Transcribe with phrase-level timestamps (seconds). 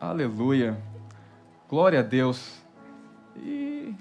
[0.00, 0.78] Aleluia.
[1.68, 2.54] Glória a Deus.
[3.36, 3.94] E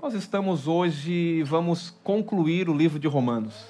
[0.00, 3.66] nós estamos hoje, vamos concluir o livro de Romanos.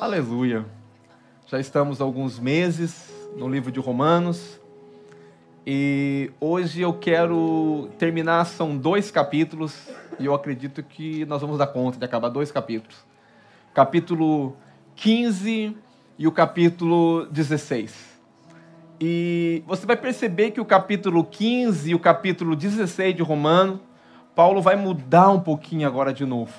[0.00, 0.66] Aleluia.
[1.46, 4.60] Já estamos alguns meses no livro de Romanos.
[5.64, 9.78] E hoje eu quero terminar, são dois capítulos,
[10.18, 12.96] e eu acredito que nós vamos dar conta de acabar dois capítulos.
[13.72, 14.56] Capítulo
[14.96, 15.76] 15
[16.18, 18.17] e o capítulo 16.
[19.00, 23.80] E você vai perceber que o capítulo 15 e o capítulo 16 de Romano,
[24.34, 26.52] Paulo vai mudar um pouquinho agora de novo.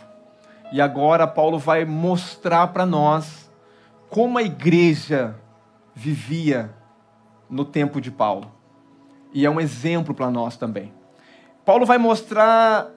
[0.71, 3.52] E agora Paulo vai mostrar para nós
[4.09, 5.35] como a igreja
[5.94, 6.73] vivia
[7.49, 8.52] no tempo de Paulo.
[9.33, 10.94] E é um exemplo para nós também.
[11.66, 12.89] Paulo vai mostrar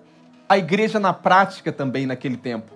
[0.48, 2.70] a igreja na prática também naquele tempo.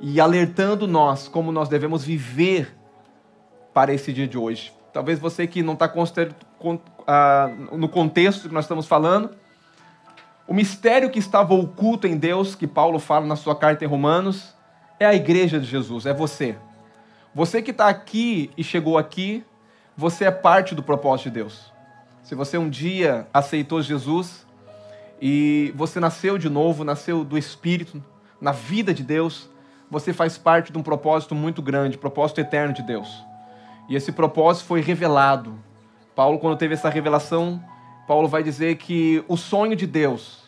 [0.00, 2.76] E alertando nós como nós devemos viver
[3.74, 4.72] para esse dia de hoje.
[4.92, 5.92] Talvez você que não está
[7.06, 9.30] ah, no contexto que nós estamos falando,
[10.46, 14.54] o mistério que estava oculto em Deus, que Paulo fala na sua carta em Romanos,
[15.00, 16.56] é a igreja de Jesus, é você.
[17.34, 19.44] Você que está aqui e chegou aqui,
[19.96, 21.72] você é parte do propósito de Deus.
[22.22, 24.46] Se você um dia aceitou Jesus
[25.20, 28.02] e você nasceu de novo, nasceu do Espírito,
[28.40, 29.48] na vida de Deus,
[29.90, 33.24] você faz parte de um propósito muito grande, propósito eterno de Deus.
[33.88, 35.58] E esse propósito foi revelado.
[36.14, 37.62] Paulo, quando teve essa revelação,
[38.06, 40.42] Paulo vai dizer que o sonho de Deus,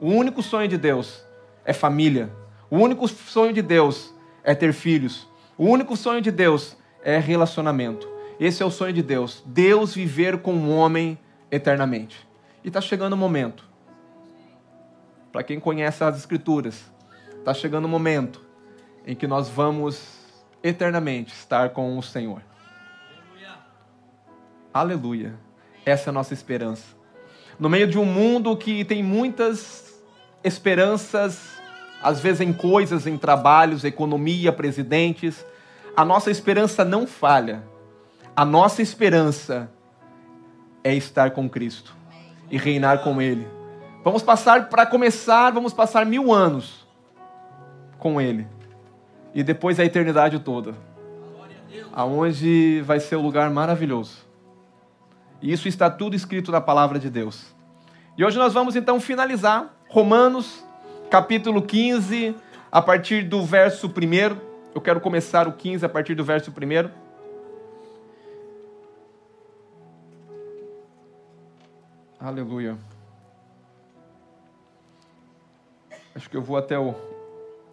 [0.00, 1.22] o único sonho de Deus
[1.64, 2.32] é família.
[2.70, 5.28] O único sonho de Deus é ter filhos.
[5.56, 8.08] O único sonho de Deus é relacionamento.
[8.40, 9.42] Esse é o sonho de Deus.
[9.46, 11.18] Deus viver com o um homem
[11.50, 12.26] eternamente.
[12.64, 13.64] E está chegando o momento.
[15.30, 16.90] Para quem conhece as Escrituras,
[17.38, 18.40] está chegando o momento
[19.06, 20.02] em que nós vamos
[20.62, 22.42] eternamente estar com o Senhor.
[24.72, 25.34] Aleluia.
[25.84, 26.84] Essa é a nossa esperança.
[27.58, 30.02] No meio de um mundo que tem muitas
[30.42, 31.60] esperanças,
[32.02, 35.44] às vezes em coisas, em trabalhos, economia, presidentes,
[35.94, 37.62] a nossa esperança não falha.
[38.34, 39.70] A nossa esperança
[40.82, 41.94] é estar com Cristo
[42.50, 43.46] e reinar com Ele.
[44.02, 46.86] Vamos passar, para começar, vamos passar mil anos
[47.98, 48.46] com Ele.
[49.34, 50.74] E depois a eternidade toda.
[51.92, 54.31] Aonde vai ser o um lugar maravilhoso.
[55.42, 57.52] E isso está tudo escrito na palavra de Deus.
[58.16, 60.64] E hoje nós vamos então finalizar Romanos,
[61.10, 62.36] capítulo 15,
[62.70, 64.38] a partir do verso 1.
[64.72, 66.90] Eu quero começar o 15 a partir do verso 1.
[72.20, 72.78] Aleluia.
[76.14, 76.94] Acho que eu vou até o,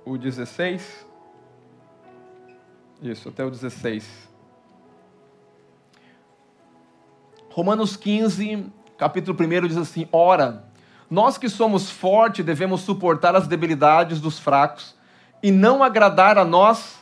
[0.03, 1.05] o 16.
[3.03, 4.28] Isso, até o 16.
[7.49, 8.67] Romanos 15,
[8.97, 10.65] capítulo 1 diz assim: Ora,
[11.09, 14.95] nós que somos fortes devemos suportar as debilidades dos fracos
[15.41, 16.99] e não agradar a nós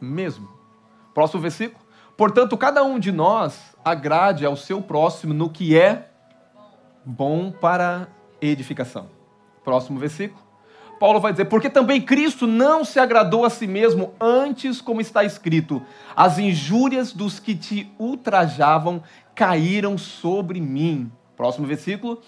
[0.00, 0.48] mesmo.
[1.14, 1.80] Próximo versículo.
[2.16, 6.08] Portanto, cada um de nós agrade ao seu próximo no que é
[7.04, 8.08] bom para
[8.40, 9.06] edificação.
[9.64, 10.48] Próximo versículo.
[10.98, 15.24] Paulo vai dizer: Porque também Cristo não se agradou a si mesmo, antes, como está
[15.24, 15.80] escrito,
[16.16, 19.02] as injúrias dos que te ultrajavam
[19.38, 21.12] caíram sobre mim.
[21.36, 22.20] Próximo versículo.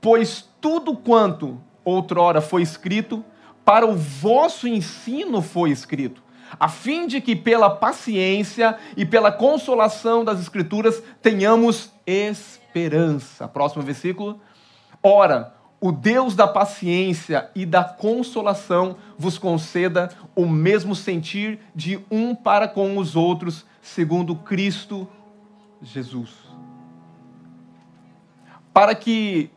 [0.00, 3.24] Pois tudo quanto outrora foi escrito,
[3.64, 6.20] para o vosso ensino foi escrito,
[6.58, 13.46] a fim de que pela paciência e pela consolação das Escrituras tenhamos esperança.
[13.46, 14.40] Próximo versículo.
[15.00, 22.34] Ora, o Deus da paciência e da consolação vos conceda o mesmo sentir de um
[22.34, 25.06] para com os outros, segundo Cristo
[25.80, 26.47] Jesus
[28.72, 29.50] para que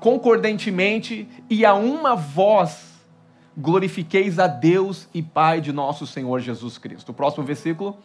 [0.00, 2.90] concordantemente e a uma voz
[3.56, 7.10] glorifiqueis a Deus e Pai de nosso Senhor Jesus Cristo.
[7.10, 7.98] O próximo versículo.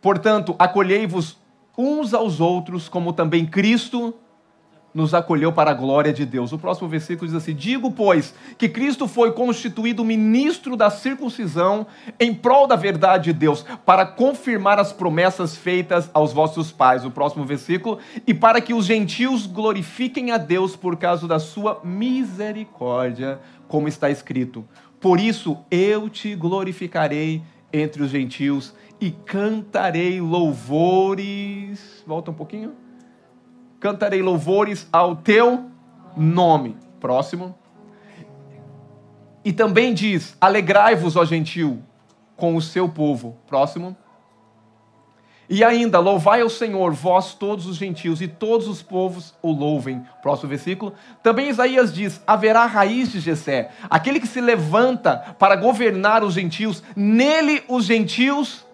[0.00, 1.38] Portanto, acolhei-vos
[1.76, 4.14] uns aos outros, como também Cristo
[4.92, 6.52] nos acolheu para a glória de Deus.
[6.52, 11.86] O próximo versículo diz assim: Digo, pois, que Cristo foi constituído ministro da circuncisão
[12.18, 17.04] em prol da verdade de Deus, para confirmar as promessas feitas aos vossos pais.
[17.04, 21.80] O próximo versículo: E para que os gentios glorifiquem a Deus por causa da sua
[21.84, 24.64] misericórdia, como está escrito.
[25.00, 27.42] Por isso eu te glorificarei
[27.72, 32.02] entre os gentios e cantarei louvores.
[32.06, 32.72] Volta um pouquinho
[33.80, 35.70] cantarei louvores ao teu
[36.16, 36.76] nome.
[37.00, 37.58] Próximo.
[39.42, 41.82] E também diz: Alegrai-vos, ó gentil,
[42.36, 43.36] com o seu povo.
[43.46, 43.96] Próximo.
[45.52, 50.06] E ainda, louvai ao Senhor, vós todos os gentios, e todos os povos o louvem.
[50.22, 50.94] Próximo versículo.
[51.24, 56.84] Também Isaías diz: haverá raiz de Jessé, aquele que se levanta para governar os gentios,
[56.94, 58.64] nele os gentios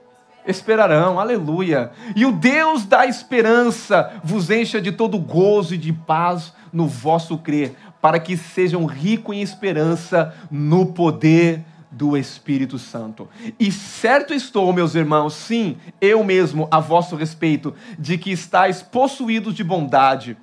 [0.47, 1.19] esperarão.
[1.19, 1.91] Aleluia.
[2.15, 7.39] E o Deus da esperança vos encha de todo gozo e de paz no vosso
[7.39, 13.29] crer, para que sejam ricos em esperança no poder do Espírito Santo.
[13.59, 19.55] E certo estou, meus irmãos, sim, eu mesmo, a vosso respeito, de que estáis possuídos
[19.55, 20.37] de bondade,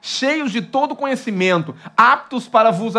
[0.00, 2.94] cheios de todo conhecimento, aptos para vos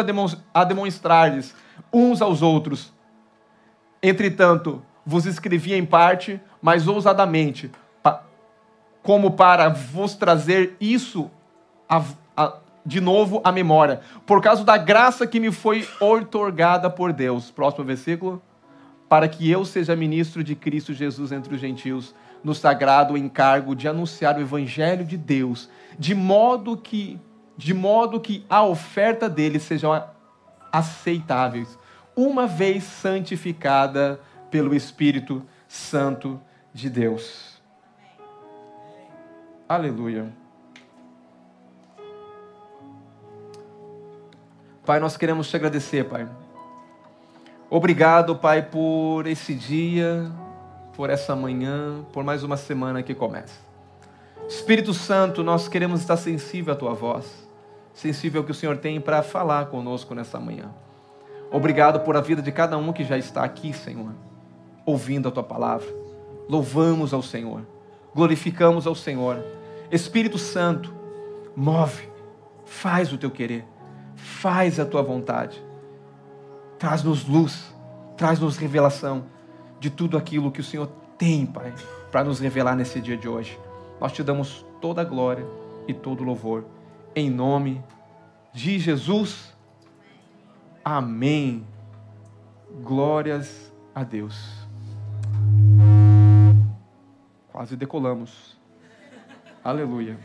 [0.54, 1.56] a demonstrar-lhes
[1.94, 2.92] uns aos outros.
[4.04, 7.72] Entretanto, vos escrevi em parte, mas ousadamente,
[9.02, 11.32] como para vos trazer isso
[11.88, 12.04] a,
[12.36, 17.50] a, de novo a memória, por causa da graça que me foi otorgada por Deus.
[17.50, 18.42] Próximo versículo.
[19.08, 22.14] Para que eu seja ministro de Cristo Jesus entre os gentios,
[22.44, 27.18] no sagrado encargo de anunciar o evangelho de Deus, de modo que
[27.56, 30.04] de modo que a oferta dele sejam
[30.72, 31.80] aceitáveis,
[32.16, 36.40] uma vez santificada pelo Espírito Santo
[36.74, 37.62] de Deus.
[39.68, 40.32] Aleluia.
[44.86, 46.26] Pai, nós queremos te agradecer, Pai.
[47.70, 50.32] Obrigado, Pai, por esse dia,
[50.96, 53.60] por essa manhã, por mais uma semana que começa.
[54.48, 57.46] Espírito Santo, nós queremos estar sensível à tua voz,
[57.94, 60.70] sensível ao que o Senhor tem para falar conosco nessa manhã.
[61.52, 64.14] Obrigado por a vida de cada um que já está aqui, Senhor,
[64.88, 65.88] ouvindo a tua palavra.
[66.50, 67.62] Louvamos ao Senhor,
[68.16, 69.46] glorificamos ao Senhor.
[69.92, 70.92] Espírito Santo,
[71.56, 72.10] move,
[72.66, 73.64] faz o teu querer
[74.18, 75.64] faz a tua vontade.
[76.78, 77.74] Traz-nos luz,
[78.18, 79.26] traz-nos revelação
[79.80, 80.88] de tudo aquilo que o Senhor
[81.18, 81.74] tem, Pai,
[82.12, 83.58] para nos revelar nesse dia de hoje.
[84.02, 85.46] Nós te damos toda a glória
[85.88, 86.66] e todo o louvor.
[87.16, 87.84] Em nome
[88.54, 89.56] de Jesus.
[90.84, 91.66] Amém.
[92.84, 94.67] Glórias a Deus.
[97.58, 98.56] Quase decolamos.
[99.64, 100.16] Aleluia.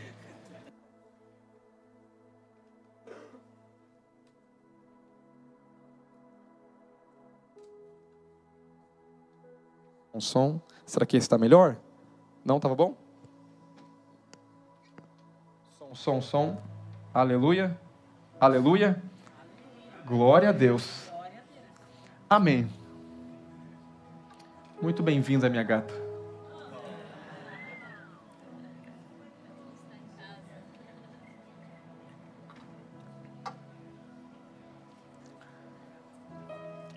[10.13, 10.61] Um som.
[10.85, 11.75] Será que esse está melhor?
[12.45, 12.95] Não estava bom?
[15.79, 16.57] Som, som, som.
[17.11, 17.75] Aleluia.
[18.39, 19.01] Aleluia.
[20.05, 21.11] Glória a Deus.
[22.29, 22.69] Amém.
[24.79, 26.02] Muito bem-vinda, minha gata.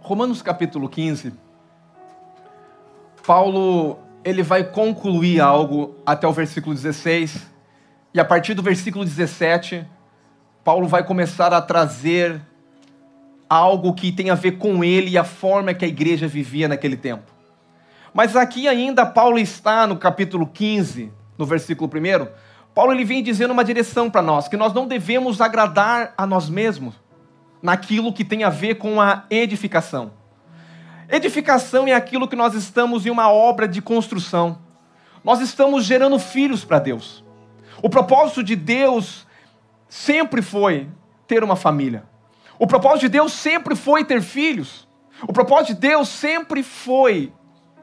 [0.06, 1.32] Romanos capítulo 15
[3.26, 7.44] Paulo ele vai concluir algo até o versículo 16,
[8.14, 9.84] e a partir do versículo 17,
[10.62, 12.40] Paulo vai começar a trazer
[13.50, 16.96] algo que tem a ver com ele e a forma que a igreja vivia naquele
[16.96, 17.32] tempo.
[18.14, 22.28] Mas aqui ainda Paulo está no capítulo 15, no versículo 1,
[22.72, 26.48] Paulo ele vem dizendo uma direção para nós, que nós não devemos agradar a nós
[26.48, 26.94] mesmos
[27.66, 30.12] naquilo que tem a ver com a edificação.
[31.08, 34.60] Edificação é aquilo que nós estamos em uma obra de construção.
[35.24, 37.24] Nós estamos gerando filhos para Deus.
[37.82, 39.26] O propósito de Deus
[39.88, 40.88] sempre foi
[41.26, 42.04] ter uma família.
[42.56, 44.86] O propósito de Deus sempre foi ter filhos.
[45.26, 47.32] O propósito de Deus sempre foi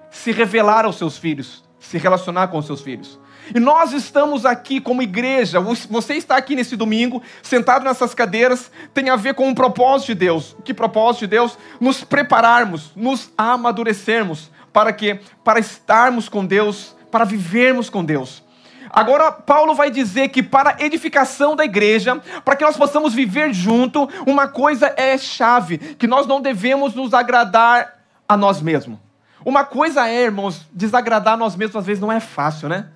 [0.09, 3.19] se revelar aos seus filhos, se relacionar com os seus filhos.
[3.53, 9.09] E nós estamos aqui como igreja, você está aqui nesse domingo, sentado nessas cadeiras, tem
[9.09, 10.55] a ver com um propósito de Deus.
[10.63, 11.57] Que propósito de Deus?
[11.79, 14.51] Nos prepararmos, nos amadurecermos.
[14.71, 15.19] Para quê?
[15.43, 18.43] Para estarmos com Deus, para vivermos com Deus.
[18.89, 23.51] Agora, Paulo vai dizer que para a edificação da igreja, para que nós possamos viver
[23.51, 28.99] junto, uma coisa é chave: que nós não devemos nos agradar a nós mesmos.
[29.43, 32.87] Uma coisa é, irmãos, desagradar a nós mesmos às vezes não é fácil, né?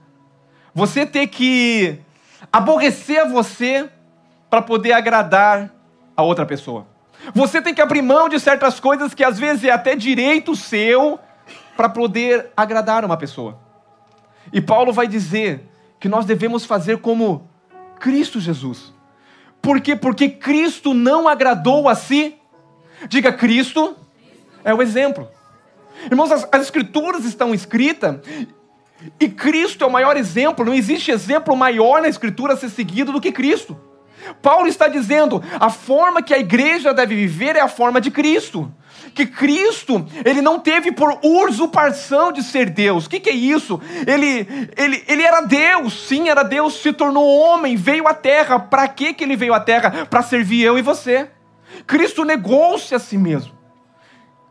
[0.77, 1.97] Você ter que
[2.53, 3.89] aborrecer você
[4.47, 5.73] para poder agradar
[6.15, 6.85] a outra pessoa.
[7.33, 11.17] Você tem que abrir mão de certas coisas que às vezes é até direito seu
[11.75, 13.57] para poder agradar uma pessoa.
[14.53, 15.67] E Paulo vai dizer
[15.99, 17.49] que nós devemos fazer como
[17.99, 18.93] Cristo Jesus.
[19.59, 19.95] Por quê?
[19.95, 22.37] Porque Cristo não agradou a si.
[23.09, 23.97] Diga, Cristo
[24.63, 25.27] é o exemplo.
[26.05, 28.19] Irmãos, as, as escrituras estão escritas
[29.19, 33.11] e Cristo é o maior exemplo, não existe exemplo maior na Escritura a ser seguido
[33.11, 33.77] do que Cristo.
[34.41, 38.71] Paulo está dizendo: a forma que a igreja deve viver é a forma de Cristo.
[39.13, 43.05] que Cristo, ele não teve por usurpação de ser Deus.
[43.05, 43.79] O que, que é isso?
[44.05, 48.59] Ele, ele, ele era Deus, sim, era Deus, se tornou homem, veio à terra.
[48.59, 50.05] Para que, ele veio à terra?
[50.05, 51.29] Para servir eu e você.
[51.85, 53.56] Cristo negou-se a si mesmo.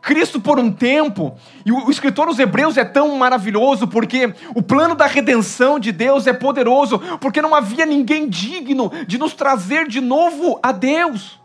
[0.01, 1.35] Cristo por um tempo,
[1.65, 6.27] e o escritor dos Hebreus é tão maravilhoso porque o plano da redenção de Deus
[6.27, 11.39] é poderoso, porque não havia ninguém digno de nos trazer de novo a Deus.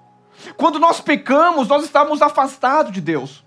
[0.57, 3.45] Quando nós pecamos, nós estávamos afastados de Deus.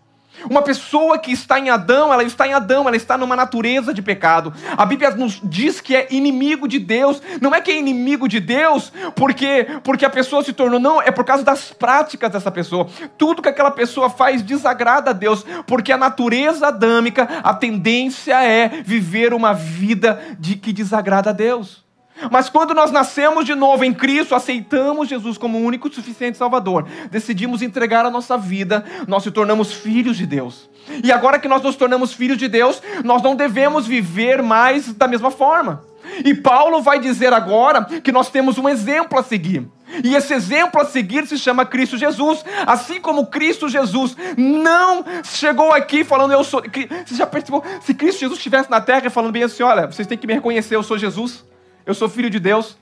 [0.49, 4.01] Uma pessoa que está em Adão, ela está em Adão, ela está numa natureza de
[4.01, 4.53] pecado.
[4.77, 7.21] A Bíblia nos diz que é inimigo de Deus.
[7.41, 11.11] Não é que é inimigo de Deus porque porque a pessoa se tornou, não, é
[11.11, 12.87] por causa das práticas dessa pessoa.
[13.17, 18.67] Tudo que aquela pessoa faz desagrada a Deus, porque a natureza adâmica, a tendência é
[18.67, 21.84] viver uma vida de que desagrada a Deus.
[22.31, 26.37] Mas quando nós nascemos de novo em Cristo, aceitamos Jesus como o único e suficiente
[26.37, 30.69] Salvador, decidimos entregar a nossa vida, nós se tornamos filhos de Deus.
[31.03, 35.07] E agora que nós nos tornamos filhos de Deus, nós não devemos viver mais da
[35.07, 35.83] mesma forma.
[36.23, 39.67] E Paulo vai dizer agora que nós temos um exemplo a seguir.
[40.03, 42.45] E esse exemplo a seguir se chama Cristo Jesus.
[42.65, 46.61] Assim como Cristo Jesus não chegou aqui falando eu sou.
[47.05, 47.63] Você já percebeu?
[47.81, 50.75] Se Cristo Jesus estivesse na terra falando bem assim: olha, vocês têm que me reconhecer,
[50.75, 51.43] eu sou Jesus
[51.85, 52.77] eu sou filho de Deus,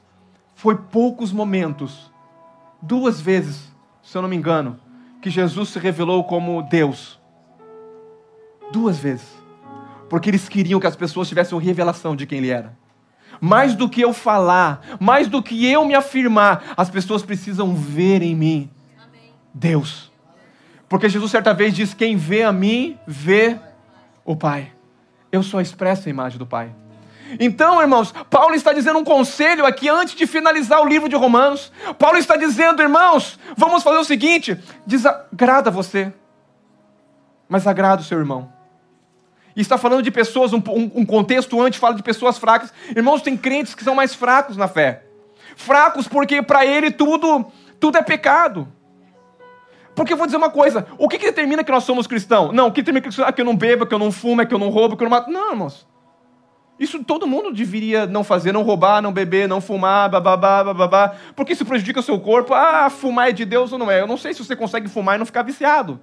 [0.55, 2.11] foi poucos momentos,
[2.81, 4.79] duas vezes, se eu não me engano,
[5.21, 7.19] que Jesus se revelou como Deus.
[8.71, 9.27] Duas vezes.
[10.09, 12.77] Porque eles queriam que as pessoas tivessem revelação de quem ele era.
[13.41, 18.21] Mais do que eu falar, mais do que eu me afirmar, as pessoas precisam ver
[18.21, 18.69] em mim
[19.53, 20.11] Deus.
[20.89, 23.59] Porque Jesus certa vez diz: Quem vê a mim, vê
[24.23, 24.71] o Pai.
[25.31, 26.73] Eu só expresso a imagem do Pai.
[27.39, 31.71] Então, irmãos, Paulo está dizendo um conselho aqui antes de finalizar o livro de Romanos.
[31.97, 36.13] Paulo está dizendo, irmãos, vamos fazer o seguinte: desagrada você,
[37.47, 38.51] mas agrada o seu irmão.
[39.55, 42.73] E está falando de pessoas, um, um contexto antes fala de pessoas fracas.
[42.95, 45.03] Irmãos, tem crentes que são mais fracos na fé.
[45.55, 47.45] Fracos porque para ele tudo,
[47.79, 48.67] tudo é pecado.
[49.95, 52.51] Porque eu vou dizer uma coisa: o que, que determina que nós somos cristãos?
[52.51, 54.53] Não, o que determina que, é que eu não bebo, que eu não fumo, que
[54.53, 55.29] eu não roubo, que eu não mato.
[55.29, 55.92] Não, irmãos.
[56.83, 61.53] Isso todo mundo deveria não fazer, não roubar, não beber, não fumar, bababá, bababá, porque
[61.53, 62.53] isso prejudica o seu corpo.
[62.53, 64.01] Ah, fumar é de Deus ou não é?
[64.01, 65.97] Eu não sei se você consegue fumar e não ficar viciado.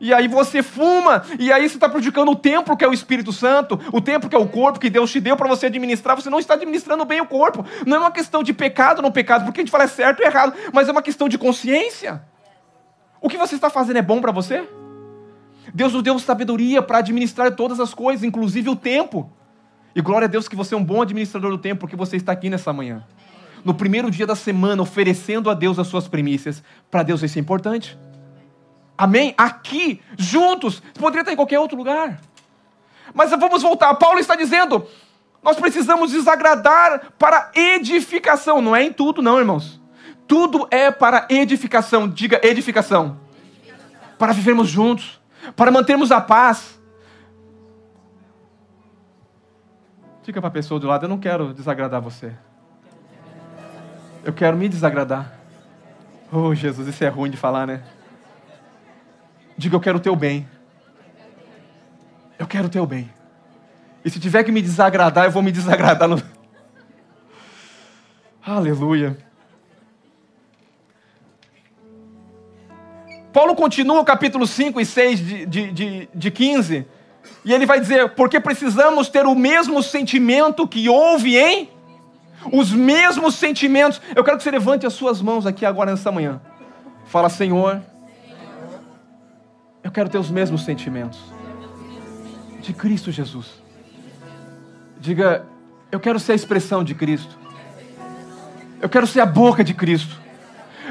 [0.00, 3.32] E aí você fuma, e aí você está prejudicando o templo que é o Espírito
[3.32, 6.16] Santo, o templo que é o corpo que Deus te deu para você administrar.
[6.16, 7.64] Você não está administrando bem o corpo.
[7.86, 10.18] Não é uma questão de pecado ou não pecado, porque a gente fala é certo
[10.18, 12.20] ou errado, mas é uma questão de consciência.
[13.20, 14.68] O que você está fazendo é bom para você?
[15.72, 19.32] Deus nos deu sabedoria para administrar todas as coisas, inclusive o tempo.
[19.94, 22.32] E glória a Deus que você é um bom administrador do tempo, porque você está
[22.32, 23.04] aqui nessa manhã.
[23.64, 26.62] No primeiro dia da semana, oferecendo a Deus as suas primícias.
[26.90, 27.98] Para Deus isso é importante.
[28.96, 29.34] Amém?
[29.36, 30.82] Aqui, juntos.
[30.94, 32.20] Poderia estar em qualquer outro lugar.
[33.14, 33.94] Mas vamos voltar.
[33.94, 34.86] Paulo está dizendo:
[35.42, 38.60] nós precisamos desagradar para edificação.
[38.60, 39.80] Não é em tudo, não, irmãos.
[40.26, 42.08] Tudo é para edificação.
[42.08, 43.18] Diga edificação.
[44.18, 45.20] Para vivermos juntos.
[45.56, 46.77] Para mantermos a paz
[50.28, 52.34] Diga para a pessoa do lado: Eu não quero desagradar você.
[54.22, 55.32] Eu quero me desagradar.
[56.30, 57.82] Oh, Jesus, isso é ruim de falar, né?
[59.56, 60.46] Diga: Eu quero o teu bem.
[62.38, 63.10] Eu quero o teu bem.
[64.04, 66.22] E se tiver que me desagradar, eu vou me desagradar no.
[68.44, 69.16] Aleluia.
[73.32, 76.97] Paulo continua o capítulo 5 e 6 de, de, de, de 15
[77.44, 81.70] e ele vai dizer: porque precisamos ter o mesmo sentimento que houve em
[82.52, 84.00] os mesmos sentimentos.
[84.14, 86.40] Eu quero que você levante as suas mãos aqui agora nessa manhã.
[87.06, 87.80] Fala, Senhor,
[89.82, 91.18] eu quero ter os mesmos sentimentos
[92.60, 93.46] de Cristo Jesus.
[95.00, 95.46] Diga,
[95.90, 97.38] eu quero ser a expressão de Cristo.
[98.80, 100.16] Eu quero ser a boca de Cristo.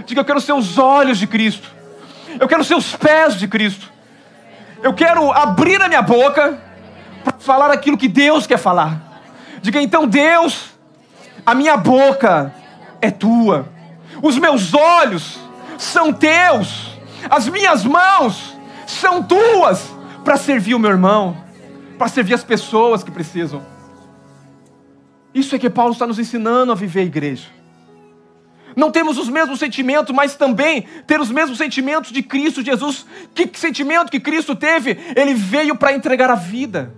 [0.05, 1.69] Diga, eu quero ser os olhos de Cristo.
[2.39, 3.91] Eu quero ser os pés de Cristo.
[4.81, 6.61] Eu quero abrir a minha boca
[7.23, 9.21] para falar aquilo que Deus quer falar.
[9.61, 10.71] Diga então, Deus,
[11.45, 12.53] a minha boca
[13.01, 13.67] é tua,
[14.21, 15.39] os meus olhos
[15.77, 16.97] são teus,
[17.29, 18.55] as minhas mãos
[18.85, 19.89] são tuas
[20.23, 21.37] para servir o meu irmão,
[21.97, 23.65] para servir as pessoas que precisam.
[25.33, 27.56] Isso é que Paulo está nos ensinando a viver a igreja
[28.77, 33.07] não temos os mesmos sentimentos, mas também ter os mesmos sentimentos de Cristo Jesus.
[33.33, 34.95] Que sentimento que Cristo teve?
[35.15, 36.93] Ele veio para entregar a vida,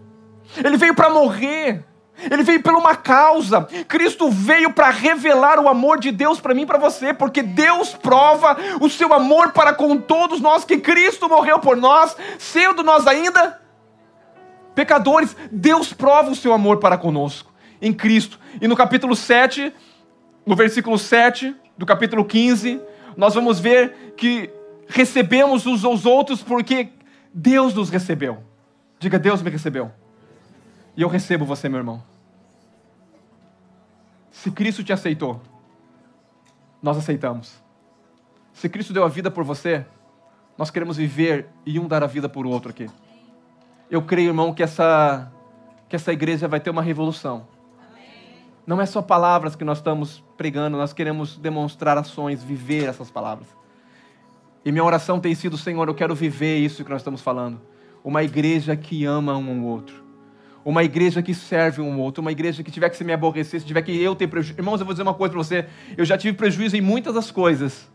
[0.61, 1.85] ele veio para morrer,
[2.29, 3.61] Ele veio por uma causa.
[3.87, 7.93] Cristo veio para revelar o amor de Deus para mim e para você, porque Deus
[7.93, 13.07] prova o seu amor para com todos nós, que Cristo morreu por nós, sendo nós
[13.07, 13.61] ainda
[14.75, 15.33] pecadores.
[15.49, 18.37] Deus prova o seu amor para conosco em Cristo.
[18.59, 19.73] E no capítulo 7,
[20.45, 22.81] no versículo 7 do capítulo 15,
[23.15, 24.49] nós vamos ver que
[24.85, 26.89] recebemos uns aos outros porque
[27.33, 28.43] Deus nos recebeu.
[28.99, 29.89] Diga, Deus me recebeu.
[30.97, 32.03] E eu recebo você, meu irmão.
[34.29, 35.41] Se Cristo te aceitou,
[36.83, 37.63] nós aceitamos.
[38.51, 39.85] Se Cristo deu a vida por você,
[40.57, 42.89] nós queremos viver e um dar a vida por outro aqui.
[43.89, 45.31] Eu creio, irmão, que essa,
[45.87, 47.47] que essa igreja vai ter uma revolução.
[48.69, 53.47] Não é só palavras que nós estamos pregando, nós queremos demonstrar ações, viver essas palavras.
[54.63, 57.59] E minha oração tem sido, Senhor, eu quero viver isso que nós estamos falando.
[58.03, 60.07] Uma igreja que ama um ao outro
[60.63, 63.65] uma igreja que serve um outro, uma igreja que tiver que se me aborrecer, se
[63.65, 64.59] tiver que eu ter prejuízo.
[64.59, 65.65] Irmãos, eu vou dizer uma coisa para você:
[65.97, 67.89] eu já tive prejuízo em muitas das coisas.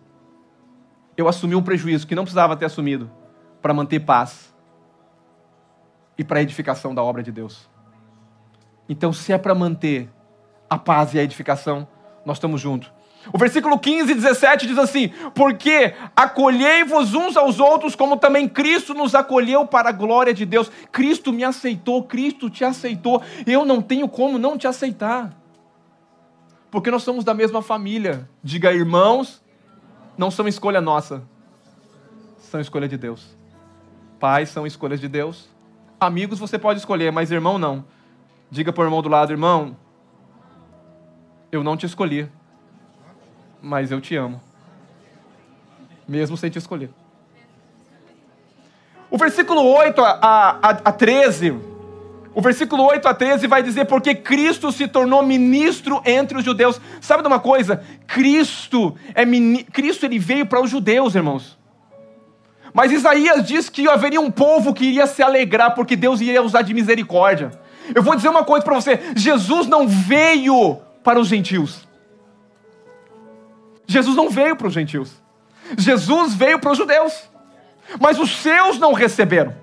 [1.17, 3.09] Eu assumi um prejuízo que não precisava ter assumido
[3.63, 4.53] para manter paz
[6.19, 7.71] e para edificação da obra de Deus.
[8.89, 10.11] Então, se é para manter
[10.75, 11.87] a paz e a edificação,
[12.25, 12.91] nós estamos juntos.
[13.33, 18.93] O versículo 15 e 17 diz assim: Porque acolhei-vos uns aos outros, como também Cristo
[18.93, 20.71] nos acolheu para a glória de Deus.
[20.93, 23.23] Cristo me aceitou, Cristo te aceitou.
[23.47, 25.33] Eu não tenho como não te aceitar.
[26.71, 28.29] Porque nós somos da mesma família.
[28.43, 29.43] Diga, irmãos,
[30.19, 31.23] não são escolha nossa,
[32.39, 33.37] são escolha de Deus.
[34.21, 35.49] Pais são escolhas de Deus.
[35.99, 37.85] Amigos você pode escolher, mas irmão não.
[38.51, 39.77] Diga para o irmão do lado, irmão,
[41.55, 42.29] eu não te escolhi
[43.65, 44.41] mas eu te amo.
[46.07, 46.91] Mesmo sem te escolher.
[49.11, 51.53] O versículo 8 a, a, a 13,
[52.35, 56.79] o versículo 8 a 13 vai dizer porque Cristo se tornou ministro entre os judeus.
[57.01, 57.83] Sabe de uma coisa?
[58.07, 59.25] Cristo é
[59.73, 61.59] Cristo ele veio para os judeus, irmãos.
[62.75, 66.63] Mas Isaías diz que haveria um povo que iria se alegrar porque Deus ia usar
[66.63, 67.53] de misericórdia.
[67.95, 71.87] Eu vou dizer uma coisa para você: Jesus não veio para os gentios.
[73.87, 75.11] Jesus não veio para os gentios.
[75.77, 77.13] Jesus veio para os judeus.
[78.01, 79.55] Mas os seus não receberam.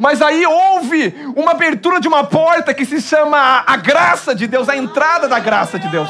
[0.00, 4.68] Mas aí houve uma abertura de uma porta que se chama a graça de Deus,
[4.68, 6.08] a entrada da graça de Deus.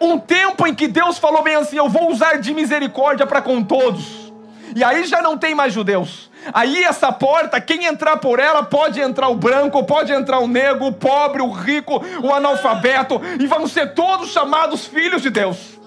[0.00, 3.62] Um tempo em que Deus falou bem assim: Eu vou usar de misericórdia para com
[3.62, 4.32] todos.
[4.74, 6.30] E aí já não tem mais judeus.
[6.52, 10.86] Aí essa porta, quem entrar por ela, pode entrar o branco, pode entrar o negro,
[10.86, 15.78] o pobre, o rico, o analfabeto, e vamos ser todos chamados filhos de Deus.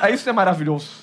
[0.00, 1.02] Aí isso é maravilhoso.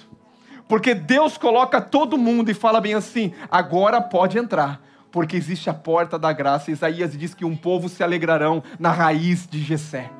[0.67, 4.79] Porque Deus coloca todo mundo e fala bem assim: agora pode entrar,
[5.11, 6.69] porque existe a porta da graça.
[6.69, 10.11] Isaías diz que um povo se alegrarão na raiz de Jessé.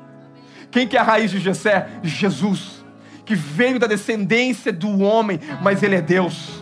[0.70, 1.88] Quem que é a raiz de Jessé?
[2.02, 2.84] Jesus,
[3.24, 6.59] que veio da descendência do homem, mas ele é Deus.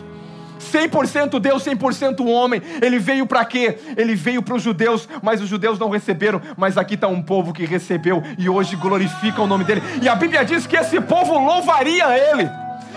[0.71, 2.61] 100% Deus, 100% homem.
[2.81, 3.77] Ele veio para quê?
[3.97, 6.41] Ele veio para os judeus, mas os judeus não receberam.
[6.57, 9.81] Mas aqui está um povo que recebeu e hoje glorifica o nome dele.
[10.01, 12.49] E a Bíblia diz que esse povo louvaria ele.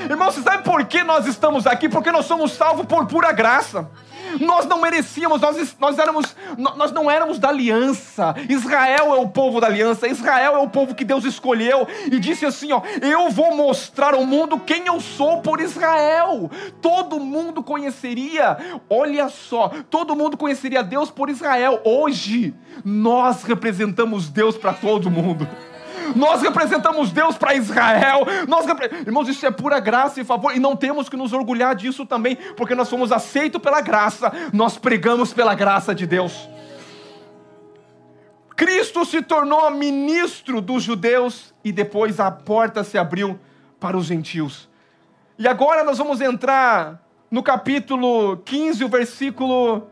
[0.08, 1.88] Irmão, você sabe por que nós estamos aqui?
[1.88, 3.88] Porque nós somos salvos por pura graça.
[4.40, 8.34] Nós não merecíamos, nós, nós, éramos, nós não éramos da aliança.
[8.48, 12.46] Israel é o povo da aliança, Israel é o povo que Deus escolheu e disse
[12.46, 16.50] assim: ó, eu vou mostrar ao mundo quem eu sou por Israel.
[16.80, 18.56] Todo mundo conheceria,
[18.88, 21.80] olha só, todo mundo conheceria Deus por Israel.
[21.84, 25.48] Hoje, nós representamos Deus para todo mundo
[26.14, 28.26] nós representamos Deus para Israel.
[28.48, 28.86] Nós repre...
[29.06, 32.36] Irmãos, isso é pura graça e favor, e não temos que nos orgulhar disso também,
[32.56, 36.48] porque nós fomos aceitos pela graça, nós pregamos pela graça de Deus.
[38.56, 43.38] Cristo se tornou ministro dos judeus e depois a porta se abriu
[43.80, 44.68] para os gentios.
[45.38, 49.88] E agora nós vamos entrar no capítulo 15, o versículo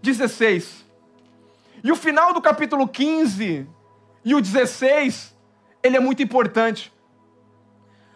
[0.00, 0.86] 16.
[1.84, 3.66] E o final do capítulo 15
[4.24, 5.34] e o 16,
[5.82, 6.92] ele é muito importante.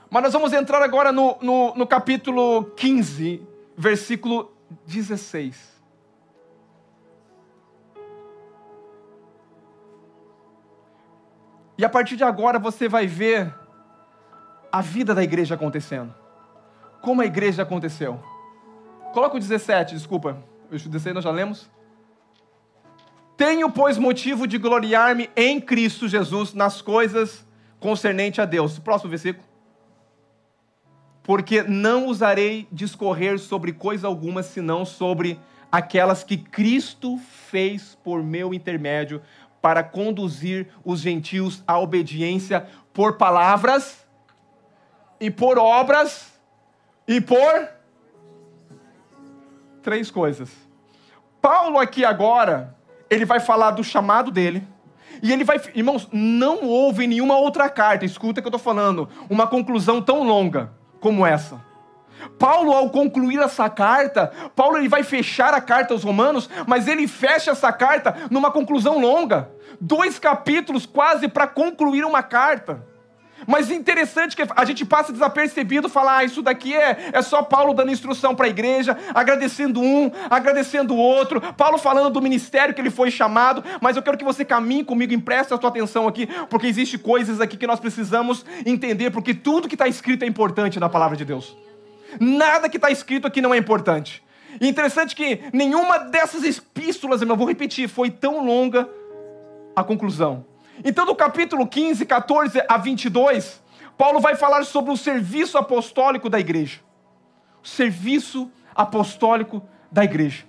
[0.09, 4.53] Mas nós vamos entrar agora no, no, no capítulo 15, versículo
[4.87, 5.77] 16.
[11.79, 13.53] E a partir de agora você vai ver
[14.73, 16.15] a vida da igreja acontecendo.
[17.03, 18.21] Como a igreja aconteceu.
[19.13, 20.43] Coloca o 17, desculpa.
[20.71, 21.69] O 16 nós já lemos.
[23.37, 27.47] Tenho, pois, motivo de gloriar-me em Cristo Jesus nas coisas
[27.79, 28.79] concernente a Deus.
[28.79, 29.47] Próximo versículo.
[31.23, 35.39] Porque não usarei discorrer sobre coisa alguma, senão sobre
[35.71, 37.19] aquelas que Cristo
[37.51, 39.21] fez por meu intermédio,
[39.61, 44.07] para conduzir os gentios à obediência por palavras
[45.19, 46.41] e por obras
[47.07, 47.69] e por
[49.83, 50.51] três coisas.
[51.43, 52.76] Paulo aqui agora,
[53.11, 54.67] ele vai falar do chamado dele.
[55.23, 59.47] E ele vai, irmãos, não houve nenhuma outra carta, escuta que eu estou falando, uma
[59.47, 61.65] conclusão tão longa como essa.
[62.39, 67.07] Paulo, ao concluir essa carta, Paulo ele vai fechar a carta aos Romanos, mas ele
[67.07, 72.85] fecha essa carta numa conclusão longa, dois capítulos quase para concluir uma carta.
[73.47, 77.75] Mas interessante que a gente passa desapercebido falar, ah, isso daqui é, é só Paulo
[77.75, 82.81] dando instrução para a igreja, agradecendo um, agradecendo o outro, Paulo falando do ministério que
[82.81, 86.27] ele foi chamado, mas eu quero que você caminhe comigo, empreste a sua atenção aqui,
[86.49, 90.81] porque existe coisas aqui que nós precisamos entender, porque tudo que está escrito é importante
[90.81, 91.57] na palavra de Deus.
[92.21, 94.23] Nada que está escrito aqui não é importante.
[94.61, 98.89] E interessante que nenhuma dessas epístolas, eu vou repetir, foi tão longa
[99.75, 100.45] a conclusão.
[100.85, 103.63] Então, do capítulo 15, 14 a 22,
[103.97, 106.81] Paulo vai falar sobre o serviço apostólico da igreja.
[107.63, 110.45] O serviço apostólico da igreja.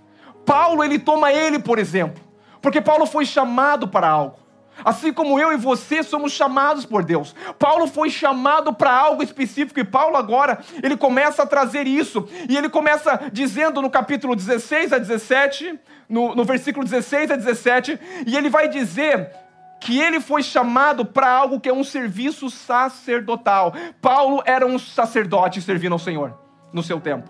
[0.46, 2.24] Paulo, ele toma ele, por exemplo,
[2.62, 4.48] porque Paulo foi chamado para algo.
[4.86, 7.34] Assim como eu e você somos chamados por Deus.
[7.58, 12.28] Paulo foi chamado para algo específico e Paulo agora, ele começa a trazer isso.
[12.48, 18.00] E ele começa dizendo no capítulo 16 a 17, no, no versículo 16 a 17,
[18.28, 19.32] e ele vai dizer
[19.80, 23.74] que ele foi chamado para algo que é um serviço sacerdotal.
[24.02, 26.38] Paulo era um sacerdote servindo ao Senhor
[26.74, 27.30] no seu tempo.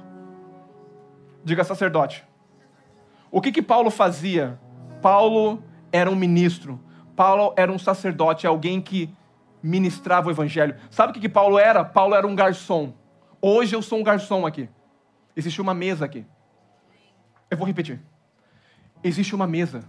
[1.43, 2.25] Diga sacerdote.
[3.31, 4.59] O que que Paulo fazia?
[5.01, 6.79] Paulo era um ministro.
[7.15, 9.13] Paulo era um sacerdote, alguém que
[9.61, 10.75] ministrava o evangelho.
[10.89, 11.83] Sabe o que que Paulo era?
[11.83, 12.93] Paulo era um garçom.
[13.41, 14.69] Hoje eu sou um garçom aqui.
[15.35, 16.25] Existe uma mesa aqui.
[17.49, 18.01] Eu vou repetir.
[19.03, 19.83] Existe uma mesa.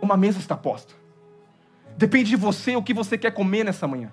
[0.00, 0.94] Uma mesa está posta.
[1.96, 4.10] Depende de você o que você quer comer nessa manhã.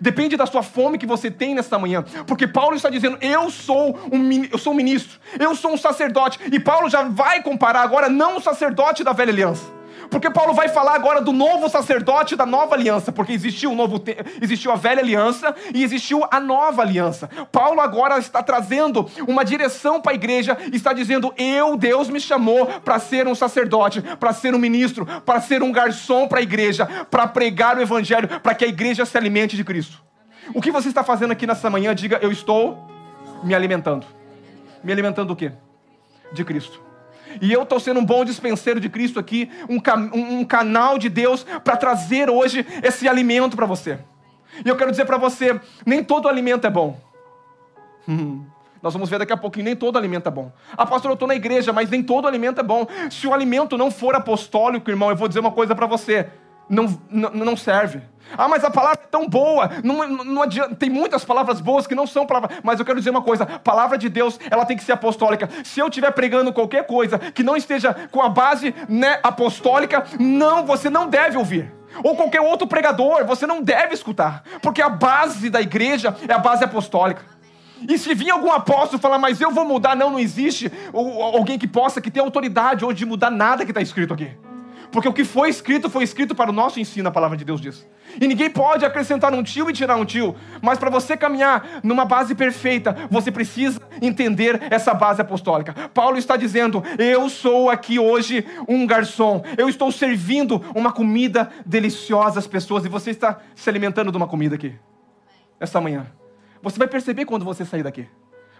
[0.00, 2.04] Depende da sua fome que você tem nessa manhã.
[2.26, 6.38] Porque Paulo está dizendo: eu sou um, eu sou um ministro, eu sou um sacerdote.
[6.50, 9.73] E Paulo já vai comparar agora não o sacerdote da velha aliança
[10.10, 14.02] porque Paulo vai falar agora do novo sacerdote da nova aliança, porque existiu, um novo
[14.40, 17.28] existiu a velha aliança e existiu a nova aliança.
[17.50, 22.66] Paulo agora está trazendo uma direção para a igreja, está dizendo: Eu, Deus me chamou
[22.66, 26.86] para ser um sacerdote, para ser um ministro, para ser um garçom para a igreja,
[27.10, 30.02] para pregar o evangelho, para que a igreja se alimente de Cristo.
[30.54, 31.94] O que você está fazendo aqui nessa manhã?
[31.94, 32.86] Diga: Eu estou
[33.42, 34.06] me alimentando.
[34.82, 35.52] Me alimentando do quê?
[36.32, 36.82] De Cristo.
[37.40, 39.80] E eu estou sendo um bom dispenseiro de Cristo aqui, um,
[40.38, 43.98] um canal de Deus para trazer hoje esse alimento para você.
[44.64, 47.00] E eu quero dizer para você: nem todo alimento é bom.
[48.08, 48.44] Hum,
[48.82, 50.52] nós vamos ver daqui a pouquinho, nem todo alimento é bom.
[50.76, 52.86] Ah, pastor, eu estou na igreja, mas nem todo alimento é bom.
[53.10, 56.28] Se o alimento não for apostólico, irmão, eu vou dizer uma coisa para você:
[56.68, 58.02] não, não, não serve.
[58.36, 59.70] Ah, mas a palavra é tão boa.
[59.82, 60.74] Não, não adianta.
[60.74, 62.58] Tem muitas palavras boas que não são palavras.
[62.62, 65.48] Mas eu quero dizer uma coisa: a palavra de Deus, ela tem que ser apostólica.
[65.62, 70.64] Se eu estiver pregando qualquer coisa que não esteja com a base né, apostólica, não,
[70.64, 71.72] você não deve ouvir.
[72.02, 74.42] Ou qualquer outro pregador, você não deve escutar.
[74.60, 77.22] Porque a base da igreja é a base apostólica.
[77.88, 81.68] E se vir algum apóstolo falar, mas eu vou mudar, não, não existe alguém que
[81.68, 84.30] possa, que tenha autoridade hoje de mudar nada que está escrito aqui.
[84.94, 87.60] Porque o que foi escrito foi escrito para o nosso ensino, a palavra de Deus
[87.60, 87.84] diz.
[88.20, 90.36] E ninguém pode acrescentar um tio e tirar um tio.
[90.62, 95.72] Mas para você caminhar numa base perfeita, você precisa entender essa base apostólica.
[95.92, 99.42] Paulo está dizendo: Eu sou aqui hoje um garçom.
[99.58, 102.84] Eu estou servindo uma comida deliciosa às pessoas.
[102.84, 104.76] E você está se alimentando de uma comida aqui.
[105.58, 106.06] Essa manhã.
[106.62, 108.06] Você vai perceber quando você sair daqui.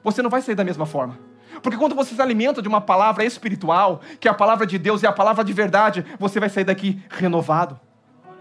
[0.03, 1.17] Você não vai sair da mesma forma.
[1.63, 5.03] Porque quando você se alimenta de uma palavra espiritual, que é a palavra de Deus
[5.03, 7.79] e a palavra de verdade, você vai sair daqui renovado,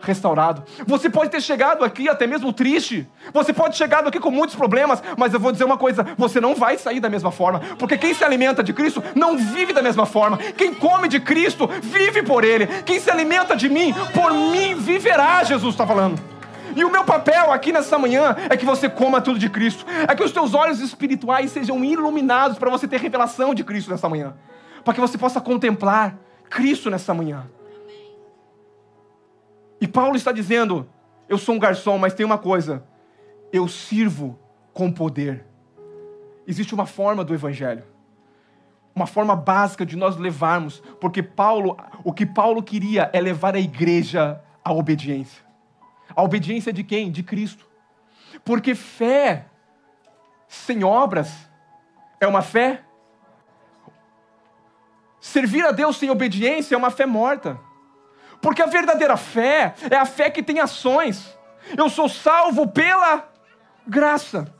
[0.01, 0.63] restaurado.
[0.85, 3.07] Você pode ter chegado aqui até mesmo triste.
[3.33, 6.39] Você pode ter chegado aqui com muitos problemas, mas eu vou dizer uma coisa: você
[6.39, 7.59] não vai sair da mesma forma.
[7.79, 10.37] Porque quem se alimenta de Cristo não vive da mesma forma.
[10.37, 12.67] Quem come de Cristo vive por Ele.
[12.83, 16.32] Quem se alimenta de mim, por mim viverá, Jesus está falando.
[16.75, 19.85] E o meu papel aqui nessa manhã é que você coma tudo de Cristo.
[20.07, 24.09] É que os teus olhos espirituais sejam iluminados para você ter revelação de Cristo nessa
[24.09, 24.33] manhã.
[24.83, 26.17] Para que você possa contemplar
[26.49, 27.45] Cristo nessa manhã.
[29.79, 30.87] E Paulo está dizendo:
[31.27, 32.83] eu sou um garçom, mas tem uma coisa.
[33.51, 34.37] Eu sirvo
[34.73, 35.45] com poder.
[36.47, 37.83] Existe uma forma do evangelho.
[38.95, 43.59] Uma forma básica de nós levarmos, porque Paulo, o que Paulo queria é levar a
[43.59, 45.43] igreja à obediência.
[46.15, 47.11] A obediência de quem?
[47.11, 47.65] De Cristo.
[48.43, 49.45] Porque fé
[50.47, 51.31] sem obras
[52.19, 52.83] é uma fé.
[55.19, 57.59] Servir a Deus sem obediência é uma fé morta.
[58.41, 61.37] Porque a verdadeira fé é a fé que tem ações.
[61.77, 63.31] Eu sou salvo pela
[63.87, 64.53] graça,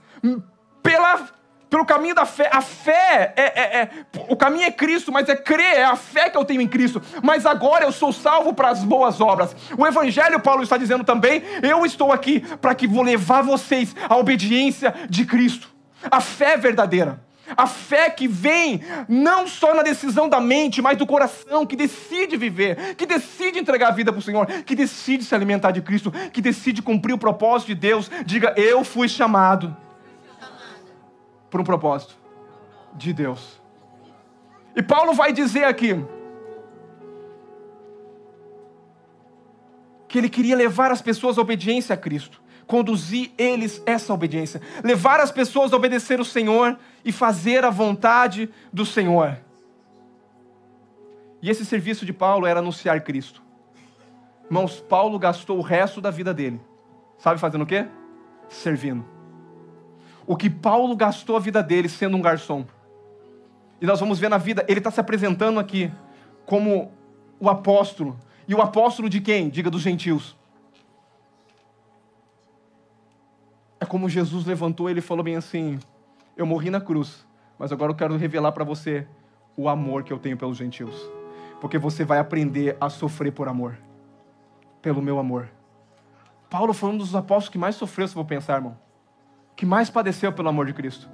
[0.82, 1.30] pela,
[1.74, 2.52] pelo caminho da fé.
[2.54, 3.90] A fé é, é, é,
[4.28, 7.02] O caminho é Cristo, mas é crer, é a fé que eu tenho em Cristo.
[7.24, 9.56] Mas agora eu sou salvo para as boas obras.
[9.76, 14.16] O Evangelho, Paulo está dizendo também: eu estou aqui para que vou levar vocês à
[14.16, 15.68] obediência de Cristo.
[16.12, 17.20] A fé verdadeira.
[17.58, 22.38] A fé que vem não só na decisão da mente, mas do coração, que decide
[22.38, 26.12] viver, que decide entregar a vida para o Senhor, que decide se alimentar de Cristo,
[26.32, 28.12] que decide cumprir o propósito de Deus.
[28.26, 29.76] Diga, eu fui chamado
[31.54, 32.18] por um propósito
[32.96, 33.62] de Deus.
[34.76, 36.04] E Paulo vai dizer aqui
[40.08, 45.20] que ele queria levar as pessoas à obediência a Cristo conduzir eles essa obediência, levar
[45.20, 49.38] as pessoas a obedecer o Senhor e fazer a vontade do Senhor.
[51.40, 53.44] E esse serviço de Paulo era anunciar Cristo.
[54.46, 56.60] Irmãos, Paulo gastou o resto da vida dele,
[57.20, 57.86] sabe fazendo o quê?
[58.48, 59.13] Servindo.
[60.26, 62.66] O que Paulo gastou a vida dele sendo um garçom.
[63.82, 65.92] E nós vamos ver na vida, ele está se apresentando aqui
[66.46, 66.92] como
[67.40, 68.18] o apóstolo.
[68.48, 69.50] E o apóstolo de quem?
[69.50, 70.38] Diga dos gentios.
[73.80, 75.78] É como Jesus levantou ele falou bem assim:
[76.38, 77.26] Eu morri na cruz,
[77.60, 79.06] mas agora eu quero revelar para você
[79.58, 80.96] o amor que eu tenho pelos gentios.
[81.60, 83.78] Porque você vai aprender a sofrer por amor,
[84.82, 85.50] pelo meu amor.
[86.50, 88.78] Paulo foi um dos apóstolos que mais sofreu, se vou pensar, irmão.
[89.56, 91.10] Que mais padeceu pelo amor de Cristo.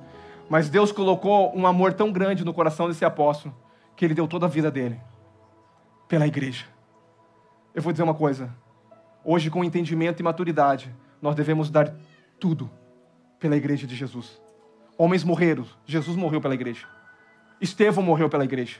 [0.49, 3.55] Mas Deus colocou um amor tão grande no coração desse apóstolo
[3.95, 4.99] que ele deu toda a vida dele
[6.07, 6.65] pela igreja.
[7.73, 8.53] Eu vou dizer uma coisa.
[9.23, 11.93] Hoje, com entendimento e maturidade, nós devemos dar
[12.39, 12.69] tudo
[13.39, 14.41] pela igreja de Jesus.
[14.97, 16.87] Homens morreram, Jesus morreu pela igreja.
[17.61, 18.77] Estevão morreu pela igreja.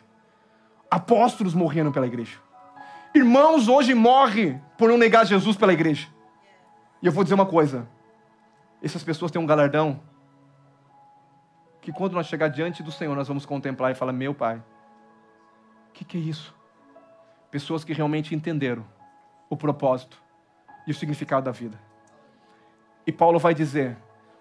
[0.89, 2.39] Apóstolos morreram pela igreja.
[3.13, 6.07] Irmãos hoje morrem por não negar Jesus pela igreja.
[7.01, 7.87] E eu vou dizer uma coisa:
[8.81, 9.99] essas pessoas têm um galardão
[11.81, 15.93] que quando nós chegar diante do Senhor, nós vamos contemplar e falar: Meu Pai, o
[15.93, 16.55] que, que é isso?
[17.51, 18.85] Pessoas que realmente entenderam
[19.49, 20.21] o propósito
[20.85, 21.79] e o significado da vida.
[23.05, 23.97] E Paulo vai dizer: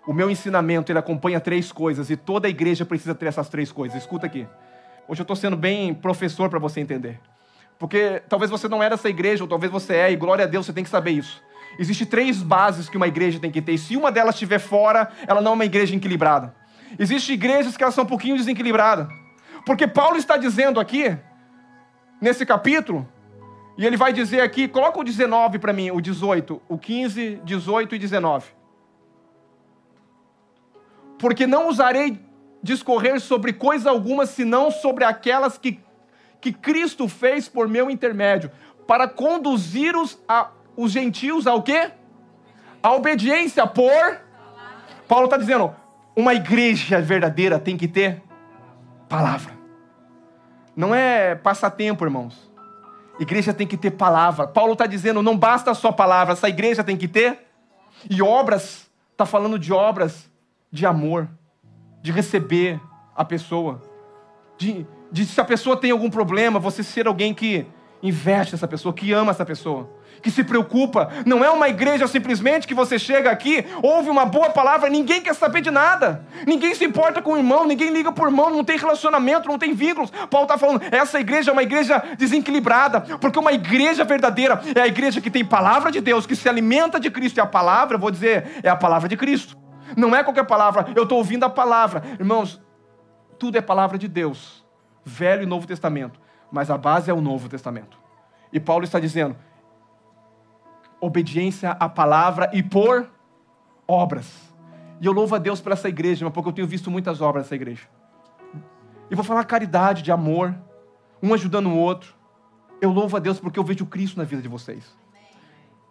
[0.06, 3.72] o meu ensinamento ele acompanha três coisas e toda a igreja precisa ter essas três
[3.72, 3.98] coisas.
[3.98, 4.46] Escuta aqui.
[5.06, 7.20] Hoje eu estou sendo bem professor para você entender.
[7.78, 10.66] Porque talvez você não era essa igreja, ou talvez você é, e glória a Deus,
[10.66, 11.42] você tem que saber isso.
[11.78, 15.10] Existem três bases que uma igreja tem que ter, e se uma delas estiver fora,
[15.26, 16.54] ela não é uma igreja equilibrada.
[16.98, 19.08] Existem igrejas que elas são um pouquinho desequilibradas.
[19.66, 21.16] Porque Paulo está dizendo aqui,
[22.20, 23.06] nesse capítulo,
[23.76, 27.94] e ele vai dizer aqui, coloca o 19 para mim, o 18, o 15, 18
[27.94, 28.58] e 19
[31.18, 32.18] porque não usarei
[32.62, 35.80] discorrer sobre coisa alguma senão sobre aquelas que,
[36.40, 38.50] que Cristo fez por meu intermédio,
[38.86, 41.90] para conduzir os, a, os gentios ao quê?
[42.80, 44.20] A obediência por.
[45.08, 45.74] Paulo está dizendo,
[46.14, 48.22] uma igreja verdadeira tem que ter
[49.08, 49.52] palavra.
[50.76, 52.48] Não é passatempo, irmãos.
[53.18, 54.46] Igreja tem que ter palavra.
[54.46, 57.48] Paulo está dizendo, não basta só palavra, essa igreja tem que ter.
[58.08, 60.30] E obras, está falando de obras
[60.70, 61.28] de amor,
[62.00, 62.80] de receber
[63.16, 63.82] a pessoa,
[64.56, 67.66] de, de se a pessoa tem algum problema, você ser alguém que
[68.02, 69.90] investe essa pessoa, que ama essa pessoa,
[70.22, 71.10] que se preocupa.
[71.26, 75.34] Não é uma igreja simplesmente que você chega aqui, ouve uma boa palavra, ninguém quer
[75.34, 78.76] saber de nada, ninguém se importa com o irmão, ninguém liga por irmão, não tem
[78.76, 80.10] relacionamento, não tem vínculos.
[80.30, 84.86] Paulo está falando, essa igreja é uma igreja desequilibrada, porque uma igreja verdadeira é a
[84.86, 88.10] igreja que tem palavra de Deus, que se alimenta de Cristo, e a palavra, vou
[88.10, 89.56] dizer, é a palavra de Cristo.
[89.96, 92.02] Não é qualquer palavra, eu estou ouvindo a palavra.
[92.18, 92.60] Irmãos,
[93.38, 94.64] tudo é palavra de Deus,
[95.04, 97.98] Velho e Novo Testamento, mas a base é o Novo Testamento.
[98.52, 99.36] E Paulo está dizendo:
[101.00, 103.08] obediência à palavra e por
[103.86, 104.48] obras.
[105.00, 107.54] E eu louvo a Deus por essa igreja, porque eu tenho visto muitas obras nessa
[107.54, 107.86] igreja.
[109.10, 110.54] E vou falar caridade, de amor,
[111.22, 112.14] um ajudando o outro.
[112.80, 114.84] Eu louvo a Deus porque eu vejo Cristo na vida de vocês.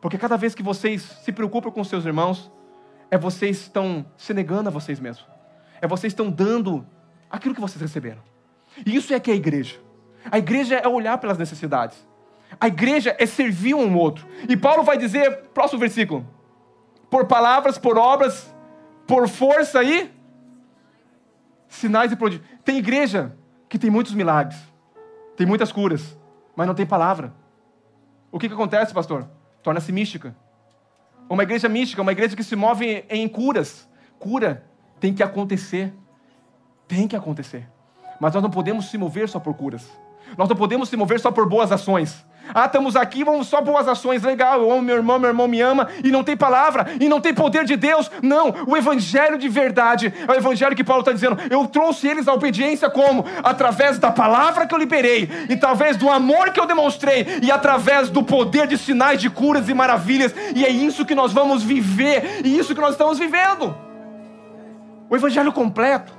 [0.01, 2.51] Porque cada vez que vocês se preocupam com seus irmãos,
[3.09, 5.25] é vocês estão se negando a vocês mesmos.
[5.81, 6.85] É vocês estão dando
[7.29, 8.21] aquilo que vocês receberam.
[8.85, 9.79] E isso é que é a igreja.
[10.31, 11.97] A igreja é olhar pelas necessidades.
[12.59, 14.27] A igreja é servir um ao outro.
[14.47, 16.25] E Paulo vai dizer, próximo versículo:
[17.09, 18.53] por palavras, por obras,
[19.05, 20.11] por força e
[21.67, 22.47] sinais e prodígios.
[22.63, 23.35] Tem igreja
[23.69, 24.57] que tem muitos milagres,
[25.35, 26.17] tem muitas curas,
[26.55, 27.33] mas não tem palavra.
[28.31, 29.27] O que, que acontece, pastor?
[29.61, 30.35] Torna-se mística.
[31.29, 33.87] Uma igreja mística, uma igreja que se move em curas.
[34.19, 34.65] Cura
[34.99, 35.93] tem que acontecer.
[36.87, 37.67] Tem que acontecer.
[38.19, 39.87] Mas nós não podemos se mover só por curas.
[40.35, 42.25] Nós não podemos se mover só por boas ações.
[42.53, 45.59] Ah, estamos aqui, vamos só boas ações, legal, eu amo meu irmão, meu irmão me
[45.61, 48.09] ama, e não tem palavra, e não tem poder de Deus.
[48.21, 51.37] Não, o evangelho de verdade é o evangelho que Paulo está dizendo.
[51.49, 53.25] Eu trouxe eles à obediência como?
[53.43, 58.09] Através da palavra que eu liberei, e através do amor que eu demonstrei, e através
[58.09, 62.41] do poder de sinais de curas e maravilhas, e é isso que nós vamos viver,
[62.45, 63.75] e isso que nós estamos vivendo.
[65.09, 66.13] O evangelho completo,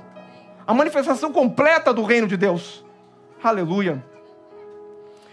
[0.65, 2.83] a manifestação completa do reino de Deus.
[3.41, 4.03] Aleluia.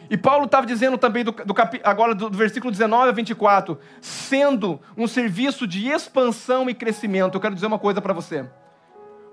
[0.09, 4.81] E Paulo estava dizendo também, do, do agora do, do, versículo 19 a 24, sendo
[4.97, 7.35] um serviço de expansão e crescimento.
[7.35, 8.49] Eu quero dizer uma coisa para você.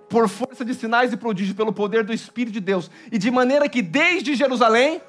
[0.09, 3.69] Por força de sinais e prodígios, pelo poder do Espírito de Deus, e de maneira
[3.69, 5.01] que desde Jerusalém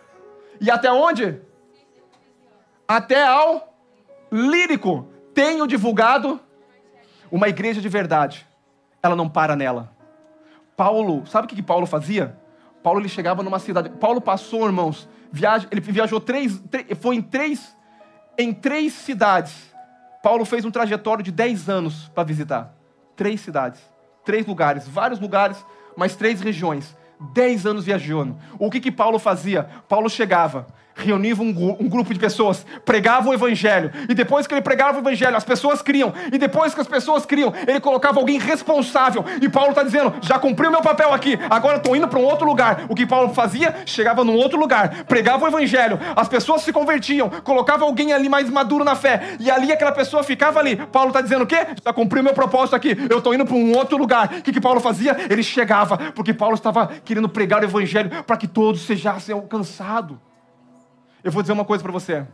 [0.60, 1.40] e até onde?
[2.86, 3.74] Até ao
[4.30, 6.38] lírico, tenho divulgado
[7.30, 8.46] uma igreja de verdade.
[9.02, 9.92] Ela não para nela.
[10.76, 12.36] Paulo, sabe o que Paulo fazia?
[12.84, 13.88] Paulo ele chegava numa cidade.
[13.98, 16.62] Paulo passou, irmãos, viaja, ele viajou três,
[17.00, 17.74] foi em três,
[18.36, 19.74] em três cidades.
[20.22, 22.74] Paulo fez um trajetório de dez anos para visitar.
[23.16, 23.80] Três cidades,
[24.22, 25.64] três lugares, vários lugares,
[25.96, 26.94] mas três regiões.
[27.32, 28.36] Dez anos viajando.
[28.58, 29.62] O que que Paulo fazia?
[29.88, 34.62] Paulo chegava, reunia um, um, grupo de pessoas, pregava o evangelho, e depois que ele
[34.62, 38.38] pregava o evangelho, as pessoas criam, e depois que as pessoas criam, ele colocava alguém
[38.38, 39.24] responsável.
[39.40, 42.24] E Paulo está dizendo: já cumpri o meu papel aqui, agora estou indo para um
[42.24, 42.84] outro lugar.
[42.88, 43.74] O que Paulo fazia?
[43.86, 48.48] Chegava num outro lugar, pregava o evangelho, as pessoas se convertiam, colocava alguém ali mais
[48.48, 50.76] maduro na fé, e ali aquela pessoa ficava ali.
[50.76, 51.66] Paulo está dizendo o quê?
[51.84, 54.32] Já cumpri o meu propósito aqui, eu estou indo para um outro lugar.
[54.38, 55.16] O que, que Paulo fazia?
[55.28, 60.16] Ele chegava, porque Paulo estava querendo pregar o evangelho para que todos sejam alcançados.
[61.24, 62.26] Eu vou dizer uma coisa para você.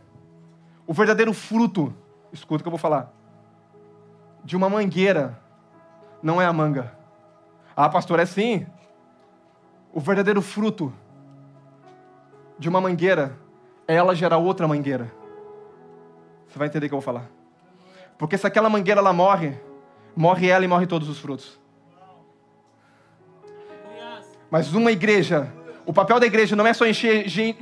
[0.85, 1.95] O verdadeiro fruto,
[2.33, 3.13] escuta o que eu vou falar,
[4.43, 5.39] de uma mangueira
[6.21, 6.93] não é a manga.
[7.73, 8.67] Ah, pastor, é sim.
[9.93, 10.93] O verdadeiro fruto
[12.59, 13.37] de uma mangueira
[13.87, 15.09] é ela gerar outra mangueira.
[16.49, 17.29] Você vai entender o que eu vou falar.
[18.17, 19.57] Porque se aquela mangueira ela morre,
[20.13, 21.57] morre ela e morre todos os frutos.
[24.49, 25.51] Mas uma igreja
[25.85, 27.53] o papel da igreja não é só encher de,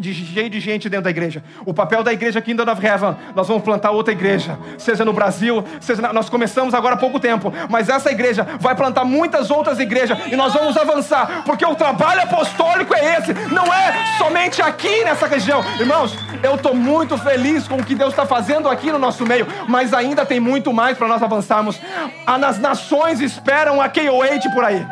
[0.49, 1.43] de gente dentro da igreja.
[1.65, 4.57] O papel da igreja aqui em Dona Heaven, nós vamos plantar outra igreja.
[4.77, 7.51] Seja no Brasil, seja na, nós começamos agora há pouco tempo.
[7.69, 11.43] Mas essa igreja vai plantar muitas outras igrejas e nós vamos avançar.
[11.45, 13.33] Porque o trabalho apostólico é esse.
[13.53, 15.63] Não é somente aqui nessa região.
[15.79, 19.47] Irmãos, eu estou muito feliz com o que Deus está fazendo aqui no nosso meio.
[19.67, 21.79] Mas ainda tem muito mais para nós avançarmos.
[22.27, 24.85] As nações esperam a KOH por aí.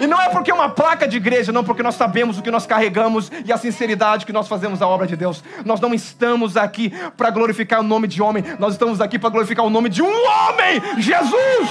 [0.00, 2.50] E não é porque é uma placa de igreja, não, porque nós sabemos o que
[2.50, 5.42] nós carregamos e a sinceridade que nós fazemos a obra de Deus.
[5.64, 9.64] Nós não estamos aqui para glorificar o nome de homem, nós estamos aqui para glorificar
[9.64, 11.68] o nome de um homem, Jesus.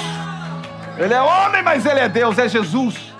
[0.98, 3.14] Ele é homem, mas ele é Deus, é Jesus.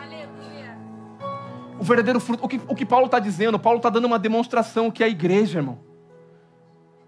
[1.80, 4.90] O verdadeiro fruto, o que, o que Paulo está dizendo, Paulo está dando uma demonstração
[4.90, 5.93] que é a igreja, irmão.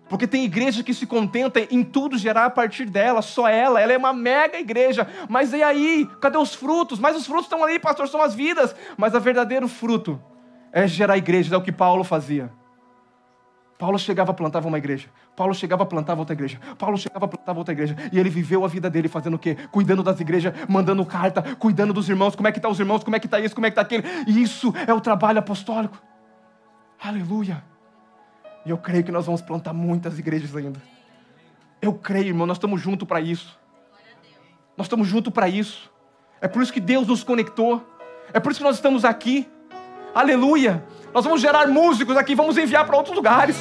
[0.07, 3.91] Porque tem igreja que se contenta em tudo gerar a partir dela, só ela, ela
[3.91, 5.07] é uma mega igreja.
[5.27, 6.07] Mas e aí?
[6.21, 6.99] Cadê os frutos?
[6.99, 8.75] Mas os frutos estão ali, pastor, são as vidas.
[8.97, 10.21] Mas o verdadeiro fruto
[10.71, 12.51] é gerar igrejas, é o que Paulo fazia.
[13.77, 15.09] Paulo chegava, plantava uma igreja.
[15.35, 16.59] Paulo chegava, plantava outra igreja.
[16.77, 17.95] Paulo chegava, plantava outra igreja.
[18.11, 19.57] E ele viveu a vida dele fazendo o quê?
[19.69, 22.35] Cuidando das igrejas, mandando carta, cuidando dos irmãos.
[22.35, 23.03] Como é que tá os irmãos?
[23.03, 23.53] Como é que está isso?
[23.53, 24.03] Como é que está aquele?
[24.27, 26.01] E isso é o trabalho apostólico.
[27.03, 27.74] Aleluia.
[28.65, 30.81] E eu creio que nós vamos plantar muitas igrejas ainda.
[31.81, 33.57] Eu creio, irmão, nós estamos juntos para isso.
[34.75, 35.91] Nós estamos juntos para isso.
[36.41, 37.85] É por isso que Deus nos conectou.
[38.33, 39.47] É por isso que nós estamos aqui.
[40.13, 40.83] Aleluia.
[41.13, 43.55] Nós vamos gerar músicos aqui, vamos enviar para outros lugares.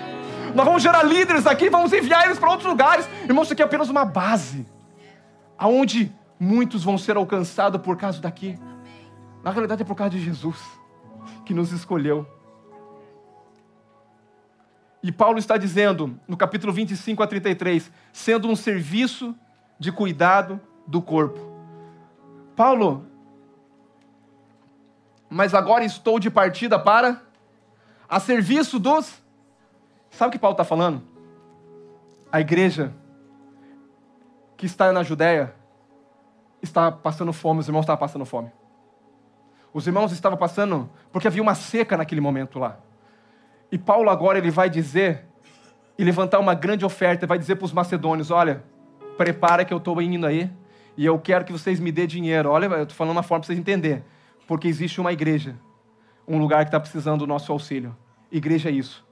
[0.54, 3.08] Nós vamos gerar líderes aqui, vamos enviar eles para outros lugares.
[3.24, 4.66] Irmão, isso aqui é apenas uma base.
[5.56, 8.58] Aonde muitos vão ser alcançados por causa daqui.
[9.44, 10.58] Na realidade é por causa de Jesus
[11.44, 12.26] que nos escolheu.
[15.02, 19.34] E Paulo está dizendo, no capítulo 25 a 33, sendo um serviço
[19.78, 21.38] de cuidado do corpo.
[22.56, 23.06] Paulo,
[25.30, 27.22] mas agora estou de partida para
[28.08, 29.22] a serviço dos.
[30.10, 31.02] Sabe o que Paulo está falando?
[32.32, 32.92] A igreja
[34.56, 35.54] que está na Judéia
[36.60, 38.50] está passando fome, os irmãos estavam passando fome.
[39.72, 42.78] Os irmãos estavam passando porque havia uma seca naquele momento lá.
[43.70, 45.26] E Paulo agora ele vai dizer
[45.98, 48.64] e levantar uma grande oferta, vai dizer para os macedônios: olha,
[49.16, 50.50] prepara que eu estou indo aí
[50.96, 52.50] e eu quero que vocês me dê dinheiro.
[52.50, 54.04] Olha, eu estou falando uma forma para vocês entenderem,
[54.46, 55.56] porque existe uma igreja,
[56.26, 57.96] um lugar que está precisando do nosso auxílio.
[58.30, 59.06] Igreja é isso.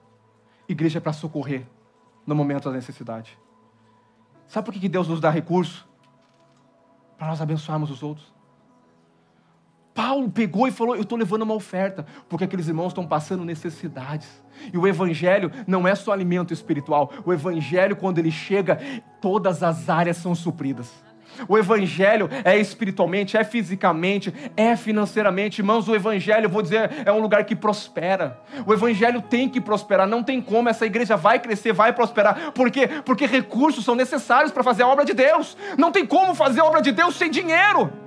[0.69, 1.67] Igreja é para socorrer
[2.27, 3.39] no momento da necessidade.
[4.47, 5.89] Sabe por que Deus nos dá recurso?
[7.17, 8.36] Para nós abençoarmos os outros.
[9.97, 14.28] Paulo pegou e falou: Eu estou levando uma oferta, porque aqueles irmãos estão passando necessidades.
[14.72, 18.78] E o Evangelho não é só alimento espiritual, o Evangelho, quando ele chega,
[19.20, 20.92] todas as áreas são supridas.
[21.49, 25.61] O Evangelho é espiritualmente, é fisicamente, é financeiramente.
[25.61, 28.40] Irmãos, o Evangelho, vou dizer, é um lugar que prospera.
[28.66, 30.68] O Evangelho tem que prosperar, não tem como.
[30.68, 32.53] Essa igreja vai crescer, vai prosperar.
[32.53, 32.88] Por quê?
[33.05, 35.57] Porque recursos são necessários para fazer a obra de Deus.
[35.76, 38.06] Não tem como fazer a obra de Deus sem dinheiro.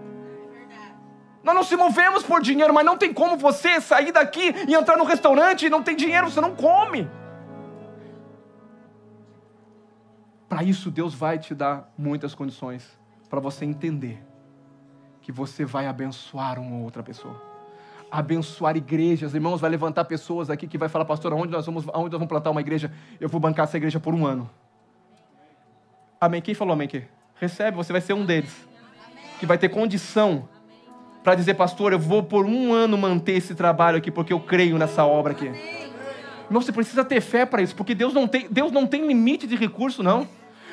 [1.50, 4.96] Nós não se movemos por dinheiro, mas não tem como você sair daqui e entrar
[4.96, 7.10] no restaurante e não tem dinheiro, você não come.
[10.48, 12.88] Para isso, Deus vai te dar muitas condições
[13.28, 14.24] para você entender
[15.24, 17.42] que você vai abençoar uma outra pessoa.
[18.12, 22.12] Abençoar igrejas, irmãos, vai levantar pessoas aqui que vai falar, pastor, aonde nós vamos, aonde
[22.12, 22.94] nós vamos plantar uma igreja?
[23.20, 24.48] Eu vou bancar essa igreja por um ano.
[26.22, 26.44] Amém?
[26.44, 27.04] Quem falou amém aqui?
[27.40, 28.56] Recebe, você vai ser um deles.
[29.40, 30.48] Que vai ter condição
[31.24, 34.78] para dizer, pastor, eu vou por um ano manter esse trabalho aqui, porque eu creio
[34.78, 35.48] nessa obra aqui.
[36.46, 39.46] Irmão, você precisa ter fé para isso, porque Deus não tem, Deus não tem limite
[39.46, 40.28] de recurso, não.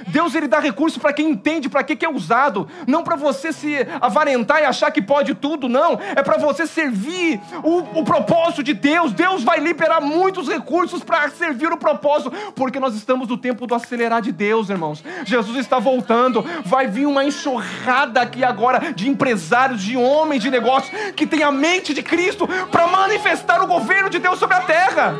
[0.06, 3.52] Deus ele dá recurso para quem entende para que, que é usado, não para você
[3.52, 5.98] se avarentar e achar que pode tudo, não.
[6.14, 9.12] É para você servir o, o propósito de Deus.
[9.12, 13.74] Deus vai liberar muitos recursos para servir o propósito, porque nós estamos no tempo do
[13.74, 15.02] acelerar de Deus, irmãos.
[15.24, 20.90] Jesus está voltando, vai vir uma enxurrada aqui agora de empresários, de homens de negócios
[21.12, 25.14] que têm a mente de Cristo para manifestar o governo de Deus sobre a terra.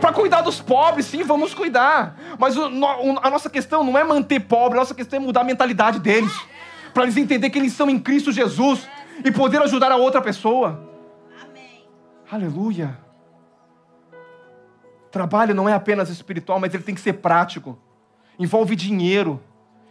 [0.00, 2.18] Para cuidar dos pobres, sim, vamos cuidar.
[2.38, 2.64] Mas o,
[3.22, 6.32] a nossa questão não é manter pobre, a nossa questão é mudar a mentalidade deles.
[6.94, 8.88] Para eles entenderem que eles são em Cristo Jesus
[9.24, 10.88] e poder ajudar a outra pessoa.
[11.42, 11.84] Amém.
[12.30, 12.98] Aleluia.
[15.10, 17.78] Trabalho não é apenas espiritual, mas ele tem que ser prático.
[18.38, 19.40] Envolve dinheiro,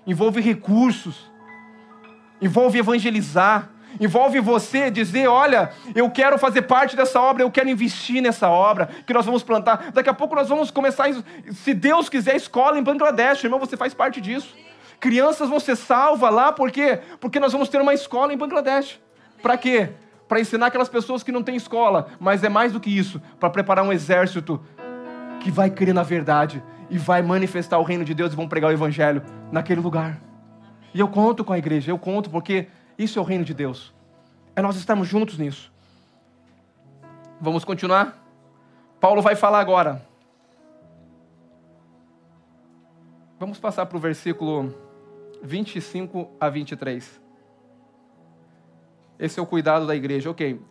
[0.07, 1.29] envolve recursos,
[2.41, 3.69] envolve evangelizar,
[3.99, 8.89] Envolve você dizer: olha, eu quero fazer parte dessa obra, eu quero investir nessa obra
[9.05, 9.91] que nós vamos plantar.
[9.91, 11.07] Daqui a pouco nós vamos começar,
[11.51, 14.55] se Deus quiser, escola em Bangladesh, irmão, você faz parte disso.
[14.99, 16.99] Crianças vão ser salvas lá, por quê?
[17.19, 18.99] Porque nós vamos ter uma escola em Bangladesh.
[19.41, 19.89] Para quê?
[20.27, 23.49] Para ensinar aquelas pessoas que não têm escola, mas é mais do que isso para
[23.49, 24.61] preparar um exército
[25.39, 28.69] que vai crer na verdade e vai manifestar o reino de Deus e vão pregar
[28.69, 30.19] o evangelho naquele lugar.
[30.93, 32.67] E eu conto com a igreja, eu conto porque
[32.99, 33.93] isso é o reino de Deus.
[34.53, 35.71] É nós estarmos juntos nisso.
[37.39, 38.21] Vamos continuar?
[38.99, 40.05] Paulo vai falar agora.
[43.39, 44.75] Vamos passar para o versículo
[45.41, 47.21] 25 a 23.
[49.17, 50.29] Esse é o cuidado da igreja.
[50.29, 50.61] Ok.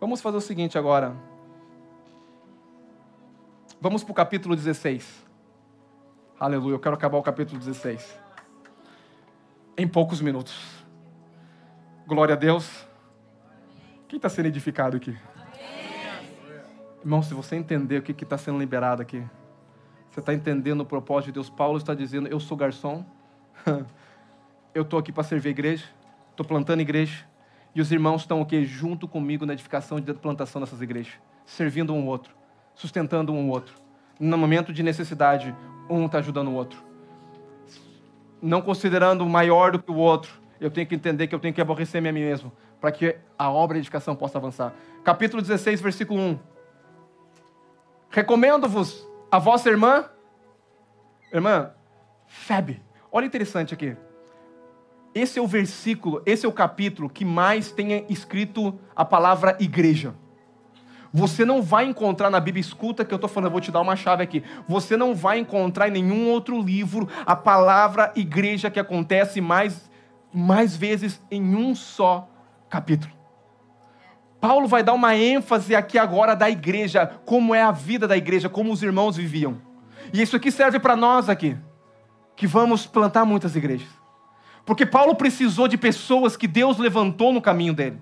[0.00, 1.14] Vamos fazer o seguinte agora.
[3.80, 5.24] Vamos para o capítulo 16.
[6.40, 6.74] Aleluia.
[6.74, 8.18] Eu quero acabar o capítulo 16.
[9.78, 10.75] Em poucos minutos.
[12.06, 12.86] Glória a Deus.
[14.06, 15.18] Quem está sendo edificado aqui?
[17.00, 19.24] Irmão, se você entender o que está sendo liberado aqui,
[20.08, 21.50] você está entendendo o propósito de Deus.
[21.50, 23.04] Paulo está dizendo: Eu sou garçom,
[24.72, 25.84] eu estou aqui para servir a igreja,
[26.30, 27.26] estou plantando igreja,
[27.74, 32.02] e os irmãos estão aqui junto comigo na edificação e plantação dessas igrejas, servindo um
[32.02, 32.32] ao outro,
[32.76, 33.74] sustentando um ao outro.
[34.20, 35.52] No momento de necessidade,
[35.90, 36.80] um está ajudando o outro,
[38.40, 41.60] não considerando maior do que o outro, eu tenho que entender que eu tenho que
[41.60, 44.72] aborrecer-me a mim mesmo, para que a obra de edificação possa avançar.
[45.04, 46.38] Capítulo 16, versículo 1.
[48.10, 50.06] Recomendo-vos a vossa irmã,
[51.32, 51.72] irmã,
[52.26, 52.82] Febe.
[53.10, 53.96] Olha interessante aqui.
[55.14, 60.14] Esse é o versículo, esse é o capítulo que mais tem escrito a palavra igreja.
[61.12, 63.80] Você não vai encontrar na Bíblia, escuta que eu estou falando, eu vou te dar
[63.80, 64.44] uma chave aqui.
[64.68, 69.90] Você não vai encontrar em nenhum outro livro a palavra igreja que acontece mais
[70.36, 72.28] mais vezes em um só
[72.68, 73.12] capítulo.
[74.38, 78.48] Paulo vai dar uma ênfase aqui agora da igreja, como é a vida da igreja,
[78.48, 79.56] como os irmãos viviam.
[80.12, 81.56] E isso aqui serve para nós aqui,
[82.36, 83.88] que vamos plantar muitas igrejas.
[84.66, 87.98] Porque Paulo precisou de pessoas que Deus levantou no caminho dele.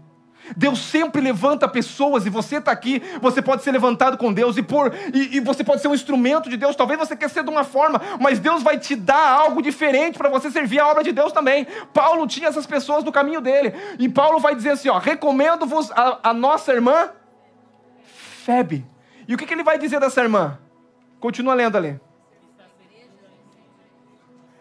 [0.56, 4.62] Deus sempre levanta pessoas e você está aqui, você pode ser levantado com Deus e,
[4.62, 6.76] por, e, e, você pode ser um instrumento de Deus.
[6.76, 10.28] Talvez você quer ser de uma forma, mas Deus vai te dar algo diferente para
[10.28, 11.66] você servir a obra de Deus também.
[11.92, 13.72] Paulo tinha essas pessoas no caminho dele.
[13.98, 17.10] E Paulo vai dizer assim: ó, recomendo-vos a, a, nossa irmã
[18.04, 18.84] Febe.
[19.26, 20.58] E o que, que ele vai dizer dessa irmã?
[21.18, 21.98] Continua lendo ali.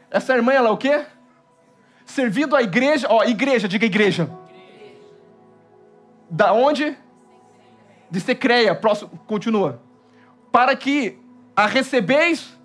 [0.10, 1.06] Essa irmã, ela é o quê?
[2.06, 4.30] Servindo a igreja, ó, igreja, diga igreja
[6.34, 6.98] da onde?
[8.10, 9.80] De Secreia, próximo, continua.
[10.52, 11.20] Para que
[11.56, 12.58] a recebeis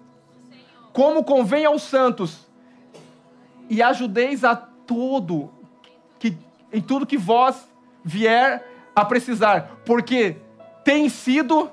[0.91, 2.49] como convém aos santos
[3.69, 5.53] e ajudeis a todo
[6.19, 6.39] que
[6.73, 7.71] em tudo que vós
[8.03, 8.67] vier
[8.97, 10.39] a precisar, porque
[10.83, 11.71] tem sido.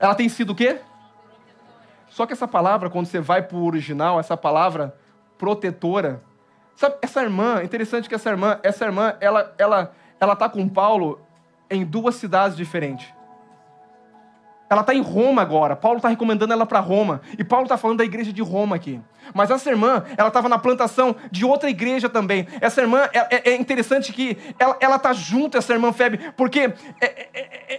[0.00, 0.80] Ela tem sido o quê?
[2.08, 4.98] Só que essa palavra, quando você vai para o original, essa palavra
[5.38, 6.20] protetora,
[6.76, 11.20] sabe, essa irmã, interessante que essa irmã, essa irmã, ela, ela, ela tá com Paulo
[11.70, 13.12] em duas cidades diferentes.
[14.72, 15.76] Ela está em Roma agora.
[15.76, 17.20] Paulo está recomendando ela para Roma.
[17.38, 19.00] E Paulo está falando da igreja de Roma aqui.
[19.34, 22.46] Mas essa irmã, ela estava na plantação de outra igreja também.
[22.60, 24.36] Essa irmã, é, é, é interessante que
[24.80, 27.28] ela está junto, essa irmã Febe, porque é,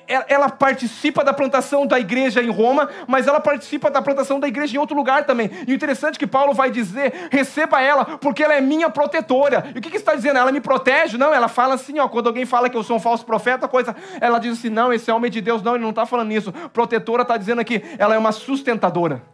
[0.08, 4.48] é, ela participa da plantação da igreja em Roma, mas ela participa da plantação da
[4.48, 5.50] igreja em outro lugar também.
[5.68, 9.72] E o interessante é que Paulo vai dizer: receba ela, porque ela é minha protetora.
[9.76, 10.38] E o que, que está dizendo?
[10.38, 11.18] Ela me protege?
[11.18, 13.96] Não, ela fala assim, ó, quando alguém fala que eu sou um falso profeta, coisa,
[14.20, 16.52] ela diz assim: não, esse é homem de Deus, não, ele não está falando isso.
[16.72, 19.33] Protetora está dizendo aqui, ela é uma sustentadora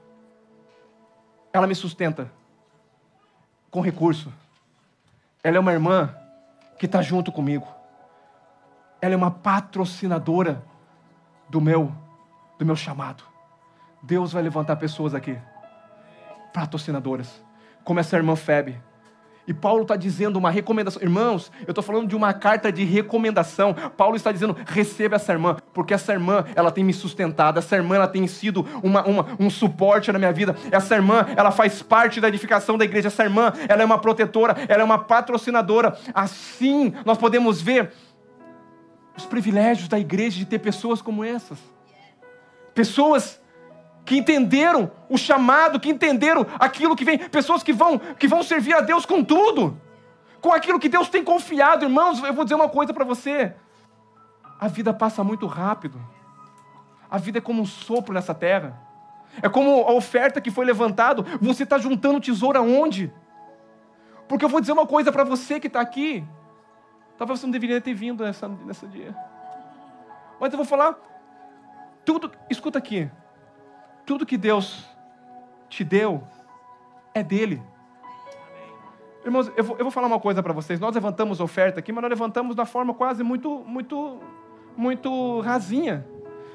[1.51, 2.31] ela me sustenta
[3.69, 4.31] com recurso.
[5.43, 6.15] Ela é uma irmã
[6.77, 7.67] que está junto comigo.
[9.01, 10.63] Ela é uma patrocinadora
[11.49, 11.91] do meu,
[12.57, 13.23] do meu chamado.
[14.01, 15.37] Deus vai levantar pessoas aqui,
[16.53, 17.41] patrocinadoras,
[17.83, 18.81] como essa irmã Febe
[19.49, 21.01] e Paulo está dizendo uma recomendação.
[21.01, 23.73] Irmãos, eu estou falando de uma carta de recomendação.
[23.97, 27.57] Paulo está dizendo: receba essa irmã, porque essa irmã ela tem me sustentado.
[27.57, 30.55] Essa irmã ela tem sido uma, uma, um suporte na minha vida.
[30.69, 33.07] Essa irmã ela faz parte da edificação da igreja.
[33.07, 35.97] Essa irmã ela é uma protetora, ela é uma patrocinadora.
[36.13, 37.91] Assim nós podemos ver
[39.17, 41.57] os privilégios da igreja de ter pessoas como essas.
[42.75, 43.38] Pessoas
[44.05, 48.73] que entenderam o chamado, que entenderam aquilo que vem, pessoas que vão, que vão servir
[48.73, 49.79] a Deus com tudo,
[50.41, 52.21] com aquilo que Deus tem confiado, irmãos.
[52.23, 53.53] Eu vou dizer uma coisa para você:
[54.59, 55.99] a vida passa muito rápido,
[57.09, 58.79] a vida é como um sopro nessa terra,
[59.41, 61.25] é como a oferta que foi levantado.
[61.41, 63.13] Você está juntando tesouro aonde?
[64.27, 66.23] Porque eu vou dizer uma coisa para você que está aqui.
[67.17, 69.15] Talvez você não deveria ter vindo nessa, nessa dia.
[70.39, 70.95] Mas eu vou falar
[72.05, 72.31] tudo.
[72.49, 73.09] Escuta aqui.
[74.09, 74.87] Tudo que Deus
[75.69, 76.23] te deu
[77.13, 77.61] é dele.
[79.23, 80.79] Irmãos, eu vou, eu vou falar uma coisa para vocês.
[80.79, 84.19] Nós levantamos oferta aqui, mas nós levantamos da forma quase muito, muito,
[84.75, 86.07] muito rasinha.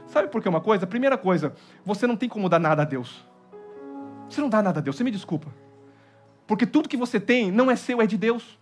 [0.09, 0.85] Sabe por que uma coisa?
[0.85, 3.25] Primeira coisa, você não tem como dar nada a Deus.
[4.29, 5.47] Você não dá nada a Deus, você me desculpa.
[6.49, 8.59] Porque tudo que você tem não é seu, é de Deus.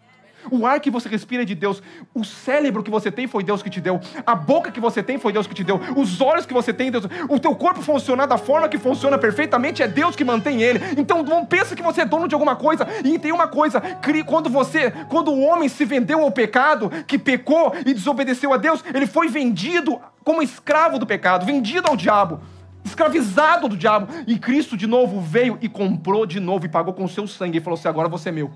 [0.51, 1.83] O ar que você respira é de Deus.
[2.15, 4.01] O cérebro que você tem foi Deus que te deu.
[4.27, 5.81] A boca que você tem foi Deus que te deu.
[5.97, 7.05] Os olhos que você tem, Deus.
[7.29, 10.81] O teu corpo funcionar da forma que funciona perfeitamente é Deus que mantém ele.
[10.97, 12.87] Então não pensa que você é dono de alguma coisa.
[13.05, 13.81] E tem uma coisa,
[14.27, 18.85] quando você, quando o homem se vendeu ao pecado, que pecou e desobedeceu a Deus,
[18.95, 22.41] ele foi vendido como escravo do pecado, vendido ao diabo
[22.85, 24.09] escravizado do diabo.
[24.27, 27.59] E Cristo de novo veio e comprou de novo e pagou com o seu sangue
[27.59, 28.51] e falou assim: agora você é meu.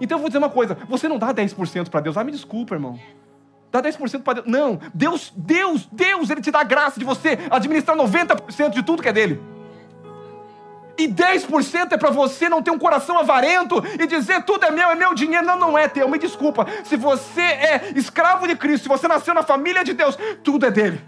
[0.00, 2.16] Então eu vou dizer uma coisa: você não dá 10% para Deus.
[2.16, 2.98] Ah, me desculpa, irmão.
[3.70, 4.46] Dá 10% para Deus.
[4.46, 9.02] Não, Deus, Deus, Deus, Ele te dá a graça de você administrar 90% de tudo
[9.02, 9.40] que é dele.
[10.98, 14.90] E 10% é para você não ter um coração avarento e dizer tudo é meu,
[14.90, 15.46] é meu dinheiro.
[15.46, 16.08] Não, não é teu.
[16.08, 16.66] Me desculpa.
[16.82, 20.72] Se você é escravo de Cristo, se você nasceu na família de Deus, tudo é
[20.72, 21.00] dele.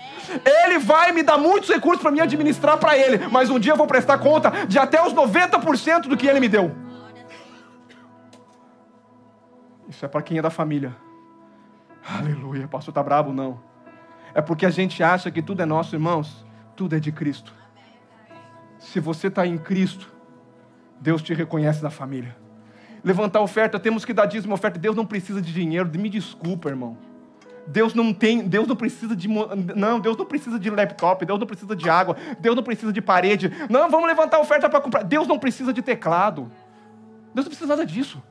[0.44, 3.76] Ele vai me dar muitos recursos para me administrar para ele, mas um dia eu
[3.76, 6.89] vou prestar conta de até os 90% do que ele me deu.
[9.88, 10.96] Isso é para quem é da família.
[12.08, 13.60] Aleluia, pastor tá brabo não.
[14.34, 16.46] É porque a gente acha que tudo é nosso, irmãos.
[16.76, 17.52] Tudo é de Cristo.
[18.78, 20.10] Se você está em Cristo,
[21.00, 22.36] Deus te reconhece na família.
[23.02, 24.78] Levantar oferta, temos que dar dízimo oferta.
[24.78, 25.90] Deus não precisa de dinheiro.
[25.98, 26.96] Me desculpa, irmão.
[27.66, 31.46] Deus não tem, Deus não precisa de não, Deus não precisa de laptop, Deus não
[31.46, 33.52] precisa de água, Deus não precisa de parede.
[33.68, 35.04] Não, vamos levantar oferta para comprar.
[35.04, 36.50] Deus não precisa de teclado.
[37.34, 38.22] Deus não precisa nada disso.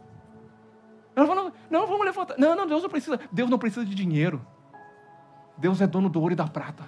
[1.15, 2.35] Ela falou, não, vamos levantar.
[2.37, 3.19] Não, não, Deus não precisa.
[3.31, 4.45] Deus não precisa de dinheiro.
[5.57, 6.83] Deus é dono do ouro e da prata.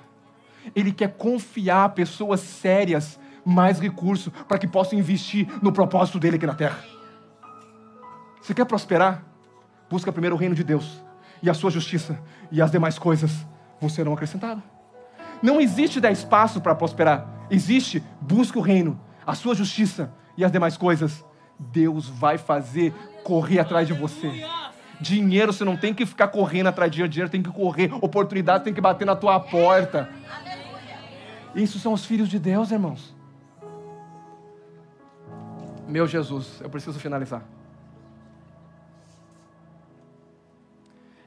[0.76, 6.45] Ele quer confiar pessoas sérias mais recursos para que possam investir no propósito dele aqui
[6.45, 6.80] na terra.
[8.41, 9.24] Você quer prosperar?
[9.89, 11.01] Busca primeiro o reino de Deus
[11.43, 13.45] e a sua justiça, e as demais coisas
[13.80, 14.63] vão serão acrescentadas.
[15.41, 17.28] Não existe dar espaço para prosperar.
[17.49, 21.26] Existe, busca o reino, a sua justiça e as demais coisas.
[21.59, 22.93] Deus vai fazer
[23.24, 24.45] correr atrás de você.
[24.99, 28.63] Dinheiro, você não tem que ficar correndo atrás de dinheiro, dinheiro tem que correr, oportunidade
[28.63, 30.09] tem que bater na tua porta.
[31.55, 33.15] Isso são os filhos de Deus, irmãos.
[35.88, 37.43] Meu Jesus, eu preciso finalizar.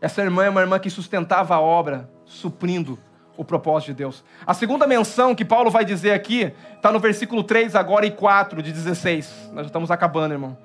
[0.01, 2.99] Essa irmã é uma irmã que sustentava a obra, suprindo
[3.37, 4.25] o propósito de Deus.
[4.47, 8.63] A segunda menção que Paulo vai dizer aqui está no versículo 3 agora e 4
[8.63, 9.51] de 16.
[9.53, 10.57] Nós já estamos acabando, irmão.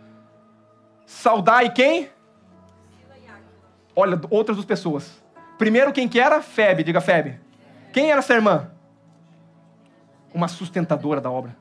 [1.10, 2.08] Saudai quem?
[3.96, 5.22] Olha, outras duas pessoas.
[5.58, 6.40] Primeiro, quem que era?
[6.40, 7.40] Febe, diga Febe.
[7.92, 8.70] Quem era essa irmã?
[10.32, 11.58] Uma sustentadora da obra.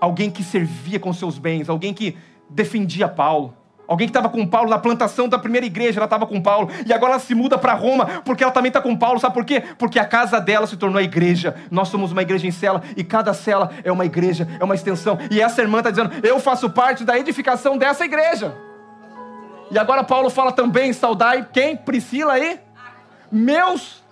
[0.00, 2.16] Alguém que servia com seus bens, alguém que
[2.48, 3.54] defendia Paulo.
[3.92, 6.94] Alguém que estava com Paulo na plantação da primeira igreja, ela estava com Paulo, e
[6.94, 9.62] agora ela se muda para Roma, porque ela também está com Paulo, sabe por quê?
[9.76, 11.54] Porque a casa dela se tornou a igreja.
[11.70, 15.18] Nós somos uma igreja em cela, e cada cela é uma igreja, é uma extensão.
[15.30, 18.56] E essa irmã está dizendo: Eu faço parte da edificação dessa igreja.
[19.70, 21.76] E agora Paulo fala também: saudai quem?
[21.76, 22.58] Priscila e
[23.30, 24.02] meus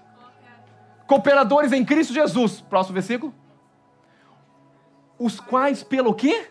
[1.07, 2.61] cooperadores em Cristo Jesus.
[2.61, 3.35] Próximo versículo.
[5.19, 6.49] Os quais, pelo quê?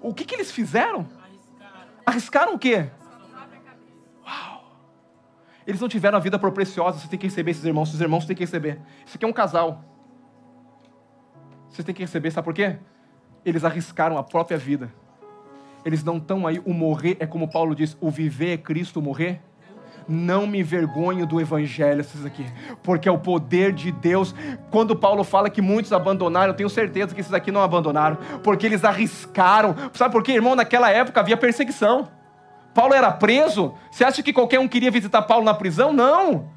[0.00, 1.15] O que, que eles fizeram?
[2.06, 2.88] Arriscaram o quê?
[4.24, 4.72] Uau!
[5.66, 7.00] Eles não tiveram a vida por preciosa.
[7.00, 7.88] Você tem que receber esses irmãos.
[7.88, 8.80] Esses irmãos têm que receber.
[9.04, 9.84] Isso aqui é um casal.
[11.68, 12.78] Você tem que receber, sabe por quê?
[13.44, 14.90] Eles arriscaram a própria vida.
[15.84, 16.60] Eles não estão aí.
[16.64, 19.42] O morrer é como Paulo diz: o viver é Cristo, o morrer
[20.08, 22.46] não me envergonho do evangelho, esses aqui,
[22.82, 24.34] porque é o poder de Deus.
[24.70, 28.66] Quando Paulo fala que muitos abandonaram, eu tenho certeza que esses aqui não abandonaram, porque
[28.66, 29.74] eles arriscaram.
[29.92, 30.54] Sabe por quê, irmão?
[30.54, 32.08] Naquela época havia perseguição.
[32.74, 33.74] Paulo era preso.
[33.90, 35.92] Você acha que qualquer um queria visitar Paulo na prisão?
[35.92, 36.50] Não.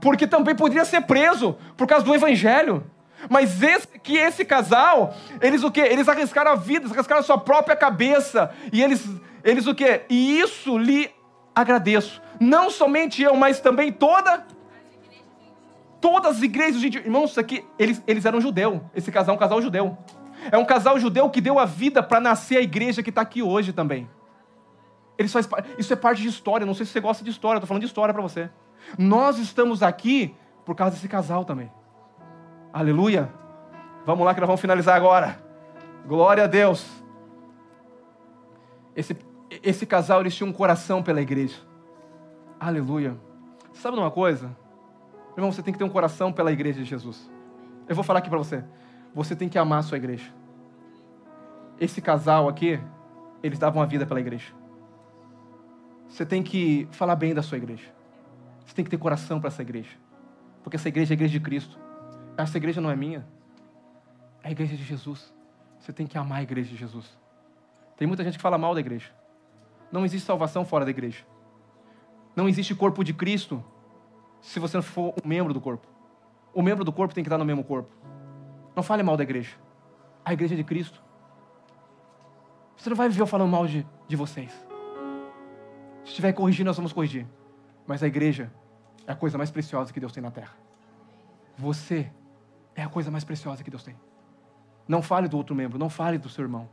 [0.00, 2.84] Porque também poderia ser preso por causa do evangelho.
[3.30, 5.80] Mas esse, que esse casal, eles o quê?
[5.80, 8.50] Eles arriscaram a vida, eles arriscaram a sua própria cabeça.
[8.70, 9.08] E eles,
[9.42, 10.02] eles o quê?
[10.10, 11.10] E isso lhe
[11.54, 14.44] agradeço não somente eu, mas também toda
[16.00, 18.82] todas as igrejas, gente, irmãos, isso aqui, eles, eles eram judeu.
[18.94, 19.96] Esse casal é um casal judeu.
[20.52, 23.42] É um casal judeu que deu a vida para nascer a igreja que está aqui
[23.42, 24.08] hoje também.
[25.18, 26.66] Eles faz, isso é parte de história.
[26.66, 28.50] Não sei se você gosta de história, estou falando de história para você.
[28.96, 30.34] Nós estamos aqui
[30.64, 31.72] por causa desse casal também.
[32.72, 33.32] Aleluia.
[34.04, 35.42] Vamos lá que nós vamos finalizar agora.
[36.06, 36.86] Glória a Deus.
[38.94, 39.16] Esse,
[39.62, 41.56] esse casal, eles tinham um coração pela igreja.
[42.58, 43.16] Aleluia.
[43.74, 44.56] Sabe uma coisa?
[45.36, 47.30] Irmão, você tem que ter um coração pela igreja de Jesus.
[47.86, 48.64] Eu vou falar aqui para você.
[49.14, 50.32] Você tem que amar a sua igreja.
[51.78, 52.80] Esse casal aqui,
[53.42, 54.54] eles davam a vida pela igreja.
[56.08, 57.84] Você tem que falar bem da sua igreja.
[58.64, 59.96] Você tem que ter coração para essa igreja.
[60.62, 61.78] Porque essa igreja é a igreja de Cristo.
[62.38, 63.26] Essa igreja não é minha.
[64.42, 65.34] É a igreja de Jesus.
[65.78, 67.18] Você tem que amar a igreja de Jesus.
[67.98, 69.10] Tem muita gente que fala mal da igreja.
[69.92, 71.24] Não existe salvação fora da igreja.
[72.36, 73.64] Não existe corpo de Cristo
[74.42, 75.88] se você não for um membro do corpo.
[76.52, 77.90] O membro do corpo tem que estar no mesmo corpo.
[78.76, 79.56] Não fale mal da igreja.
[80.22, 81.02] A igreja é de Cristo.
[82.76, 84.52] Você não vai viver falando mal de, de vocês.
[86.04, 87.26] Se estiver corrigindo, nós vamos corrigir.
[87.86, 88.52] Mas a igreja
[89.06, 90.54] é a coisa mais preciosa que Deus tem na terra.
[91.56, 92.12] Você
[92.74, 93.96] é a coisa mais preciosa que Deus tem.
[94.86, 96.68] Não fale do outro membro, não fale do seu irmão.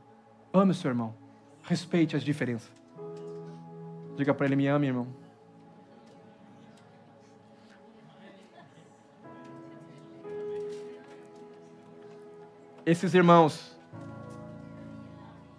[0.53, 1.15] Ame o seu irmão.
[1.63, 2.71] Respeite as diferenças.
[4.17, 5.22] Diga para ele: me ame, irmão.
[12.85, 13.73] Esses irmãos,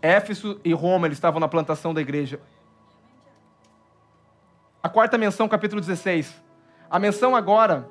[0.00, 2.40] Éfeso e Roma, eles estavam na plantação da igreja.
[4.82, 6.42] A quarta menção, capítulo 16.
[6.90, 7.88] A menção agora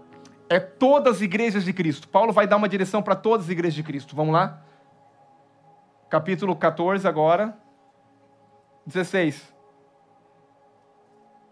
[0.47, 2.07] é todas as igrejas de Cristo.
[2.07, 4.15] Paulo vai dar uma direção para todas as igrejas de Cristo.
[4.15, 4.61] Vamos lá?
[6.09, 7.57] Capítulo 14 agora.
[8.85, 9.51] 16.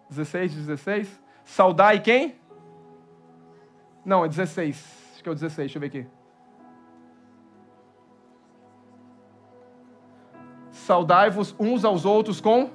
[0.10, 1.22] 16, 16.
[1.44, 2.36] Saudai quem?
[4.06, 5.14] Não, é 16.
[5.14, 6.21] Acho que é o 16, deixa eu ver aqui.
[10.92, 12.70] Saudai-vos uns aos outros com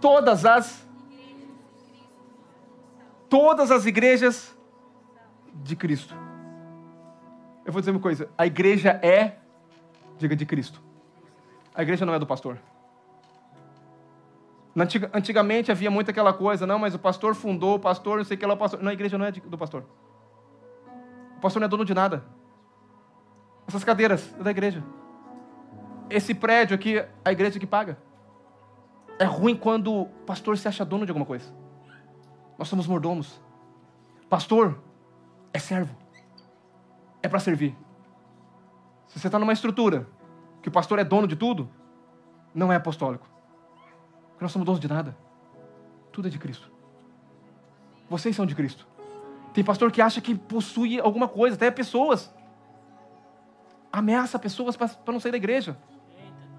[0.00, 0.86] todas as
[3.28, 4.56] todas as igrejas
[5.52, 6.14] de Cristo.
[7.64, 9.38] Eu vou dizer uma coisa, a igreja é
[10.16, 10.80] diga de Cristo.
[11.74, 12.56] A igreja não é do pastor.
[15.12, 18.38] Antigamente havia muito aquela coisa, não, mas o pastor fundou, o pastor, não sei o
[18.38, 18.80] que lá, o pastor.
[18.80, 19.84] Não, a igreja não é do pastor.
[21.36, 22.24] O pastor não é dono de nada.
[23.66, 24.84] Essas cadeiras é da igreja
[26.14, 27.98] esse prédio aqui, a igreja que paga.
[29.18, 31.52] É ruim quando o pastor se acha dono de alguma coisa.
[32.56, 33.40] Nós somos mordomos.
[34.28, 34.80] Pastor
[35.52, 35.94] é servo.
[37.20, 37.76] É para servir.
[39.08, 40.06] Se você está numa estrutura
[40.62, 41.68] que o pastor é dono de tudo,
[42.54, 43.28] não é apostólico.
[44.30, 45.16] Porque nós somos donos de nada.
[46.12, 46.70] Tudo é de Cristo.
[48.08, 48.86] Vocês são de Cristo.
[49.52, 52.32] Tem pastor que acha que possui alguma coisa, até pessoas.
[53.92, 55.76] Ameaça pessoas para não sair da igreja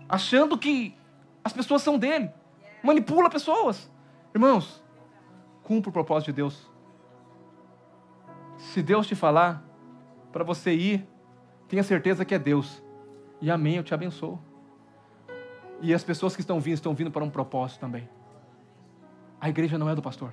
[0.08, 0.96] achando que
[1.44, 2.32] as pessoas são dele.
[2.84, 3.92] Manipula pessoas.
[4.34, 4.84] Irmãos,
[5.64, 6.70] cumpra o propósito de Deus.
[8.58, 9.64] Se Deus te falar
[10.32, 11.08] para você ir,
[11.68, 12.84] tenha certeza que é Deus.
[13.42, 14.40] E amém, eu te abençoo.
[15.82, 18.08] E as pessoas que estão vindo, estão vindo para um propósito também.
[19.40, 20.32] A igreja não é do pastor.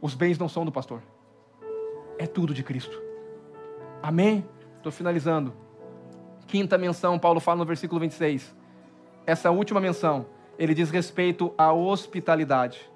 [0.00, 1.02] Os bens não são do pastor.
[2.18, 3.00] É tudo de Cristo.
[4.02, 4.46] Amém?
[4.76, 5.54] Estou finalizando.
[6.50, 8.52] Quinta menção, Paulo fala no versículo 26.
[9.24, 10.26] Essa última menção,
[10.58, 12.90] ele diz respeito à hospitalidade.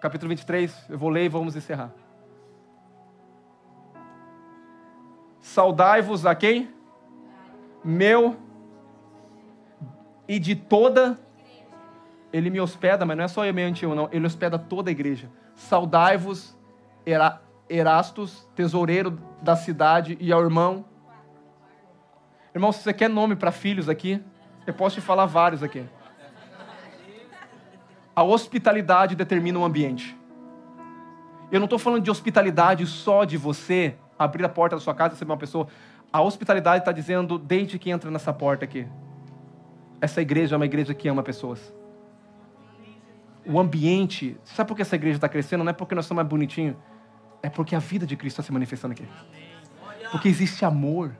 [0.00, 1.90] Capítulo 23, eu vou ler e vamos encerrar.
[5.40, 6.72] Saudai-vos a quem?
[7.82, 8.36] Meu
[10.28, 11.18] e de toda.
[12.32, 14.08] Ele me hospeda, mas não é só eu meio antigo, não.
[14.12, 15.28] Ele hospeda toda a igreja.
[15.56, 16.56] Saudai-vos,
[17.68, 20.88] Erastos, tesoureiro da cidade, e ao irmão.
[22.54, 24.22] Irmão, se você quer nome para filhos aqui,
[24.66, 25.84] eu posso te falar vários aqui.
[28.14, 30.16] A hospitalidade determina o ambiente.
[31.50, 35.10] Eu não estou falando de hospitalidade só de você abrir a porta da sua casa
[35.10, 35.68] e receber uma pessoa.
[36.12, 38.86] A hospitalidade está dizendo desde que entra nessa porta aqui.
[40.00, 41.72] Essa igreja é uma igreja que ama pessoas.
[43.46, 44.36] O ambiente.
[44.44, 45.64] Sabe por que essa igreja está crescendo?
[45.64, 46.76] Não é porque nós somos mais bonitinhos.
[47.42, 49.08] É porque a vida de Cristo está se manifestando aqui.
[50.10, 51.16] Porque existe amor.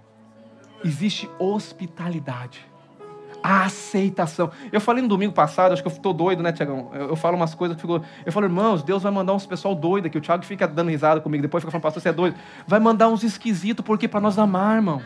[0.85, 2.71] Existe hospitalidade
[3.43, 4.51] a aceitação.
[4.71, 6.91] Eu falei no domingo passado, acho que eu estou doido, né, Tiagão?
[6.93, 7.87] Eu, eu, falo umas coisas que.
[7.87, 10.19] Eu falo, irmãos, Deus vai mandar uns pessoal doido aqui.
[10.19, 12.37] O Tiago fica dando risada comigo, depois fica falando, pastor, você é doido.
[12.67, 15.03] Vai mandar uns esquisitos, porque para nós amar, irmão.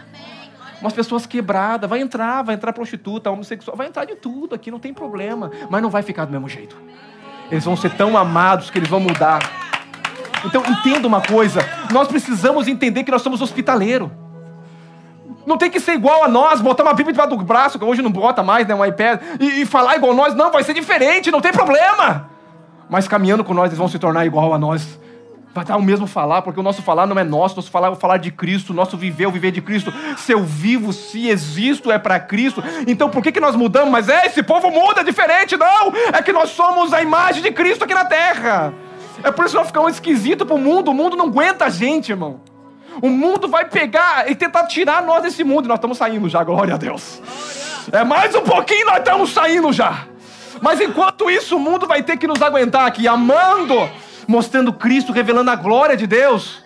[0.81, 4.81] Umas pessoas quebradas, vai entrar, vai entrar prostituta, homossexual, vai entrar de tudo aqui, não
[4.81, 5.51] tem problema.
[5.71, 6.77] Mas não vai ficar do mesmo jeito.
[7.51, 9.39] Eles vão ser tão amados que eles vão mudar.
[10.45, 11.61] Então entenda uma coisa:
[11.93, 14.11] nós precisamos entender que nós somos hospitaleiros.
[15.47, 18.03] Não tem que ser igual a nós, botar uma Bíblia debaixo do braço, que hoje
[18.03, 20.35] não bota mais, né, um iPad, e, e falar igual a nós.
[20.35, 22.31] Não, vai ser diferente, não tem problema.
[22.89, 24.99] Mas caminhando com nós, eles vão se tornar igual a nós.
[25.55, 27.91] Vai dar o mesmo falar, porque o nosso falar não é nosso, nosso falar é
[27.91, 29.95] o falar de Cristo, nosso viver é o viver de Cristo.
[30.17, 32.63] Se eu vivo, se existo, é para Cristo.
[32.89, 33.91] Então por que, que nós mudamos?
[33.91, 35.57] Mas é, esse povo muda, é diferente.
[35.57, 38.75] Não, é que nós somos a imagem de Cristo aqui na terra.
[39.23, 40.91] É por isso que nós ficamos esquisitos para o mundo.
[40.91, 42.41] O mundo não aguenta a gente, irmão.
[43.03, 45.69] O mundo vai pegar e tentar tirar nós desse mundo.
[45.69, 47.21] Nós estamos saindo já, glória a Deus.
[47.93, 50.07] É mais um pouquinho, nós estamos saindo já.
[50.61, 53.75] Mas enquanto isso, o mundo vai ter que nos aguentar aqui, amando,
[54.27, 56.63] mostrando Cristo, revelando a glória de Deus.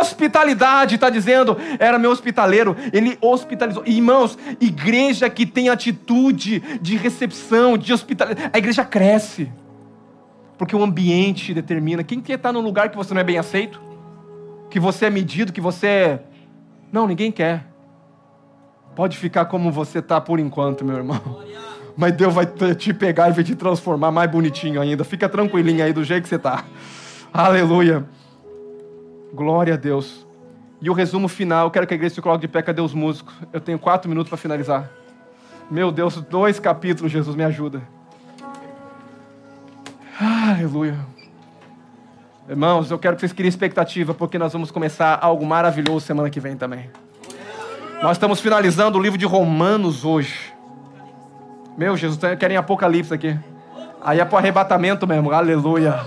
[0.00, 3.84] Hospitalidade, está dizendo, era meu hospitaleiro, ele hospitalizou.
[3.86, 9.50] Irmãos, igreja que tem atitude de recepção, de hospitalidade, a igreja cresce,
[10.58, 12.02] porque o ambiente determina.
[12.02, 13.80] Quem quer estar num lugar que você não é bem aceito?
[14.72, 16.22] Que você é medido, que você é.
[16.90, 17.66] Não, ninguém quer.
[18.96, 21.20] Pode ficar como você está por enquanto, meu irmão.
[21.94, 25.04] Mas Deus vai te pegar e vai te transformar mais bonitinho ainda.
[25.04, 26.64] Fica tranquilinho aí do jeito que você está.
[27.30, 28.08] Aleluia.
[29.34, 30.26] Glória a Deus.
[30.80, 32.94] E o resumo final, eu quero que a igreja se coloque de pé, cadê os
[32.94, 33.34] músicos?
[33.52, 34.90] Eu tenho quatro minutos para finalizar.
[35.70, 37.82] Meu Deus, dois capítulos, Jesus, me ajuda.
[40.18, 41.11] Aleluia.
[42.48, 46.40] Irmãos, eu quero que vocês criem expectativa, porque nós vamos começar algo maravilhoso semana que
[46.40, 46.90] vem também.
[48.02, 50.52] Nós estamos finalizando o livro de Romanos hoje.
[51.78, 53.38] Meu Jesus, querem Apocalipse aqui.
[54.02, 56.04] Aí é para o arrebatamento mesmo, aleluia.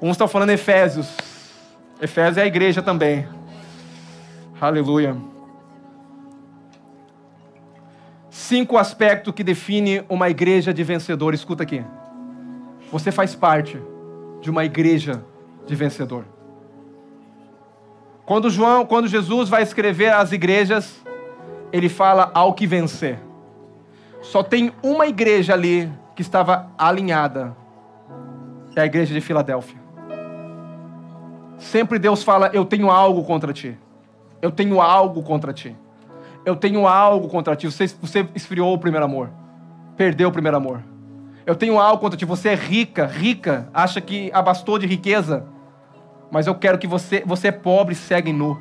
[0.00, 1.14] Uns estão falando Efésios.
[2.00, 3.28] Efésios é a igreja também.
[4.58, 5.14] Aleluia.
[8.30, 11.34] Cinco aspectos que definem uma igreja de vencedor.
[11.34, 11.84] Escuta aqui.
[12.90, 13.78] Você faz parte
[14.40, 15.22] de uma igreja
[15.66, 16.24] de vencedor.
[18.24, 21.02] Quando João, quando Jesus vai escrever as igrejas,
[21.72, 23.18] ele fala ao que vencer.
[24.20, 27.56] Só tem uma igreja ali que estava alinhada.
[28.76, 29.78] É a igreja de Filadélfia.
[31.56, 33.76] Sempre Deus fala: Eu tenho algo contra ti.
[34.40, 35.76] Eu tenho algo contra ti.
[36.44, 37.66] Eu tenho algo contra ti.
[37.66, 39.30] Você, você esfriou o primeiro amor.
[39.96, 40.82] Perdeu o primeiro amor.
[41.48, 42.26] Eu tenho algo contra ti.
[42.26, 45.46] Você é rica, rica, acha que abastou de riqueza.
[46.30, 48.60] Mas eu quero que você, você é pobre, segue nu.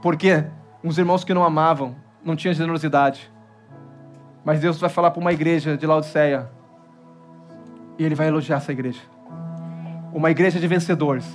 [0.00, 0.42] Porque
[0.82, 1.94] uns irmãos que não amavam,
[2.24, 3.30] não tinham generosidade.
[4.42, 6.50] Mas Deus vai falar para uma igreja de Laodiceia.
[7.98, 9.02] E Ele vai elogiar essa igreja.
[10.10, 11.26] Uma igreja de vencedores.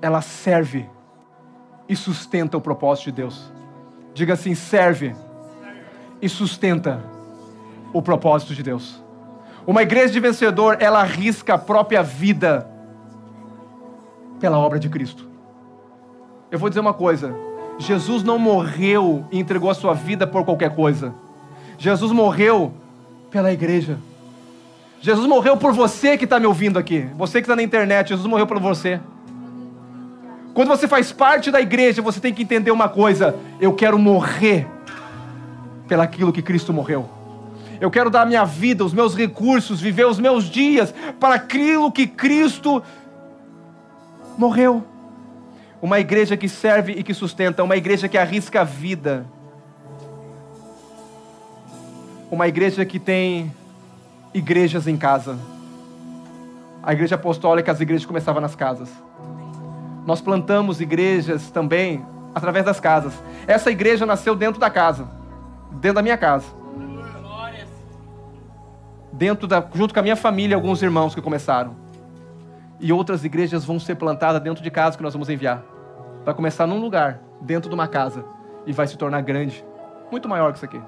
[0.00, 0.88] Ela serve
[1.86, 3.52] e sustenta o propósito de Deus.
[4.14, 5.14] Diga assim: serve
[6.22, 7.19] e sustenta
[7.92, 9.02] o propósito de Deus.
[9.66, 12.66] Uma igreja de vencedor, ela arrisca a própria vida
[14.40, 15.28] pela obra de Cristo.
[16.50, 17.34] Eu vou dizer uma coisa:
[17.78, 21.14] Jesus não morreu e entregou a sua vida por qualquer coisa.
[21.78, 22.72] Jesus morreu
[23.30, 23.98] pela igreja.
[25.00, 27.08] Jesus morreu por você que está me ouvindo aqui.
[27.16, 29.00] Você que está na internet, Jesus morreu por você.
[30.52, 34.66] Quando você faz parte da igreja, você tem que entender uma coisa: eu quero morrer
[35.86, 37.19] pelaquilo que Cristo morreu.
[37.80, 41.90] Eu quero dar a minha vida, os meus recursos, viver os meus dias para aquilo
[41.90, 42.82] que Cristo
[44.36, 44.84] morreu.
[45.80, 49.24] Uma igreja que serve e que sustenta, uma igreja que arrisca a vida.
[52.30, 53.50] Uma igreja que tem
[54.34, 55.38] igrejas em casa.
[56.82, 58.90] A igreja apostólica, as igrejas começavam nas casas.
[60.04, 62.04] Nós plantamos igrejas também
[62.34, 63.14] através das casas.
[63.46, 65.08] Essa igreja nasceu dentro da casa,
[65.72, 66.59] dentro da minha casa.
[69.20, 71.76] Dentro da, junto com a minha família, alguns irmãos que começaram.
[72.80, 75.62] E outras igrejas vão ser plantadas dentro de casa que nós vamos enviar.
[76.24, 78.24] Vai começar num lugar, dentro de uma casa,
[78.64, 79.62] e vai se tornar grande,
[80.10, 80.80] muito maior que isso aqui.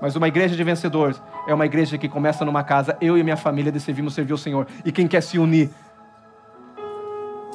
[0.00, 3.36] Mas uma igreja de vencedores é uma igreja que começa numa casa, eu e minha
[3.36, 4.68] família decidimos servir o Senhor.
[4.84, 5.70] E quem quer se unir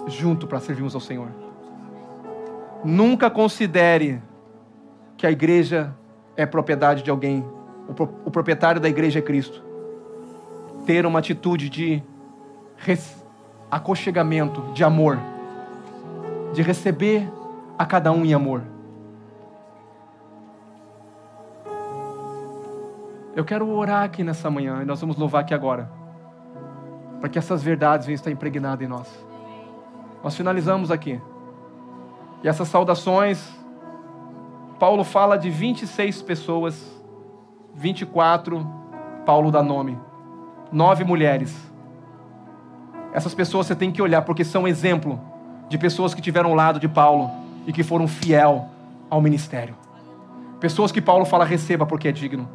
[0.07, 1.30] junto para servirmos ao Senhor.
[2.84, 4.22] Nunca considere
[5.16, 5.95] que a igreja
[6.36, 7.45] é propriedade de alguém.
[7.88, 9.64] O, pro, o proprietário da igreja é Cristo.
[10.86, 12.04] Ter uma atitude de
[13.70, 15.20] aconchegamento, de amor,
[16.54, 17.32] de receber
[17.78, 18.62] a cada um em amor.
[23.36, 25.90] Eu quero orar aqui nessa manhã e nós vamos louvar aqui agora,
[27.20, 29.08] para que essas verdades venham estar impregnadas em nós.
[30.24, 31.20] Nós finalizamos aqui.
[32.44, 33.44] E essas saudações,
[34.78, 36.93] Paulo fala de 26 pessoas,
[37.76, 38.65] 24,
[39.26, 39.97] Paulo dá nome,
[40.71, 41.55] nove mulheres.
[43.13, 45.19] Essas pessoas você tem que olhar, porque são exemplo
[45.69, 47.30] de pessoas que tiveram o lado de Paulo
[47.65, 48.69] e que foram fiel
[49.09, 49.76] ao ministério.
[50.59, 52.47] Pessoas que Paulo fala, receba porque é digno.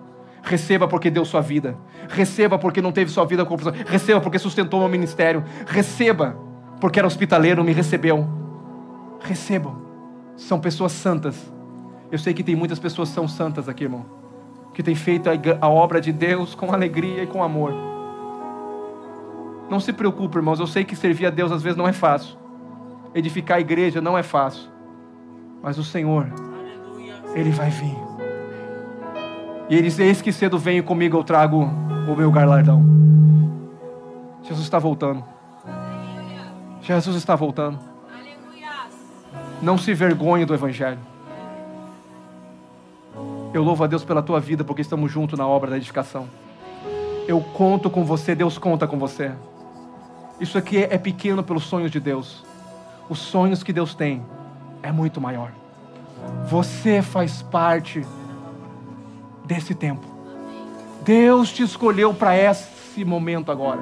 [0.42, 1.76] Receba porque deu sua vida.
[2.08, 3.72] Receba porque não teve sua vida confusão.
[3.86, 5.44] Receba porque sustentou meu ministério.
[5.66, 6.36] Receba
[6.80, 8.26] porque era hospitaleiro, me recebeu.
[9.20, 9.76] Recebam.
[10.36, 11.52] São pessoas santas.
[12.10, 14.17] Eu sei que tem muitas pessoas que são santas aqui, irmão.
[14.74, 15.28] Que têm feito
[15.60, 17.72] a obra de Deus com alegria e com amor.
[19.68, 20.60] Não se preocupe, irmãos.
[20.60, 22.36] Eu sei que servir a Deus às vezes não é fácil.
[23.14, 24.70] Edificar a igreja não é fácil.
[25.62, 26.26] Mas o Senhor,
[27.34, 27.96] Ele vai vir.
[29.68, 31.62] E Ele diz: Eis que cedo venho comigo, eu trago
[32.08, 32.82] o meu galardão.
[34.42, 35.22] Jesus está voltando.
[36.80, 37.78] Jesus está voltando.
[39.60, 40.98] Não se vergonhe do Evangelho.
[43.52, 46.28] Eu louvo a Deus pela tua vida, porque estamos juntos na obra da edificação.
[47.26, 49.32] Eu conto com você, Deus conta com você.
[50.40, 52.44] Isso aqui é pequeno pelos sonhos de Deus.
[53.08, 54.24] Os sonhos que Deus tem
[54.82, 55.52] é muito maior.
[56.48, 58.04] Você faz parte
[59.44, 60.06] desse tempo.
[61.02, 63.80] Deus te escolheu para esse momento agora.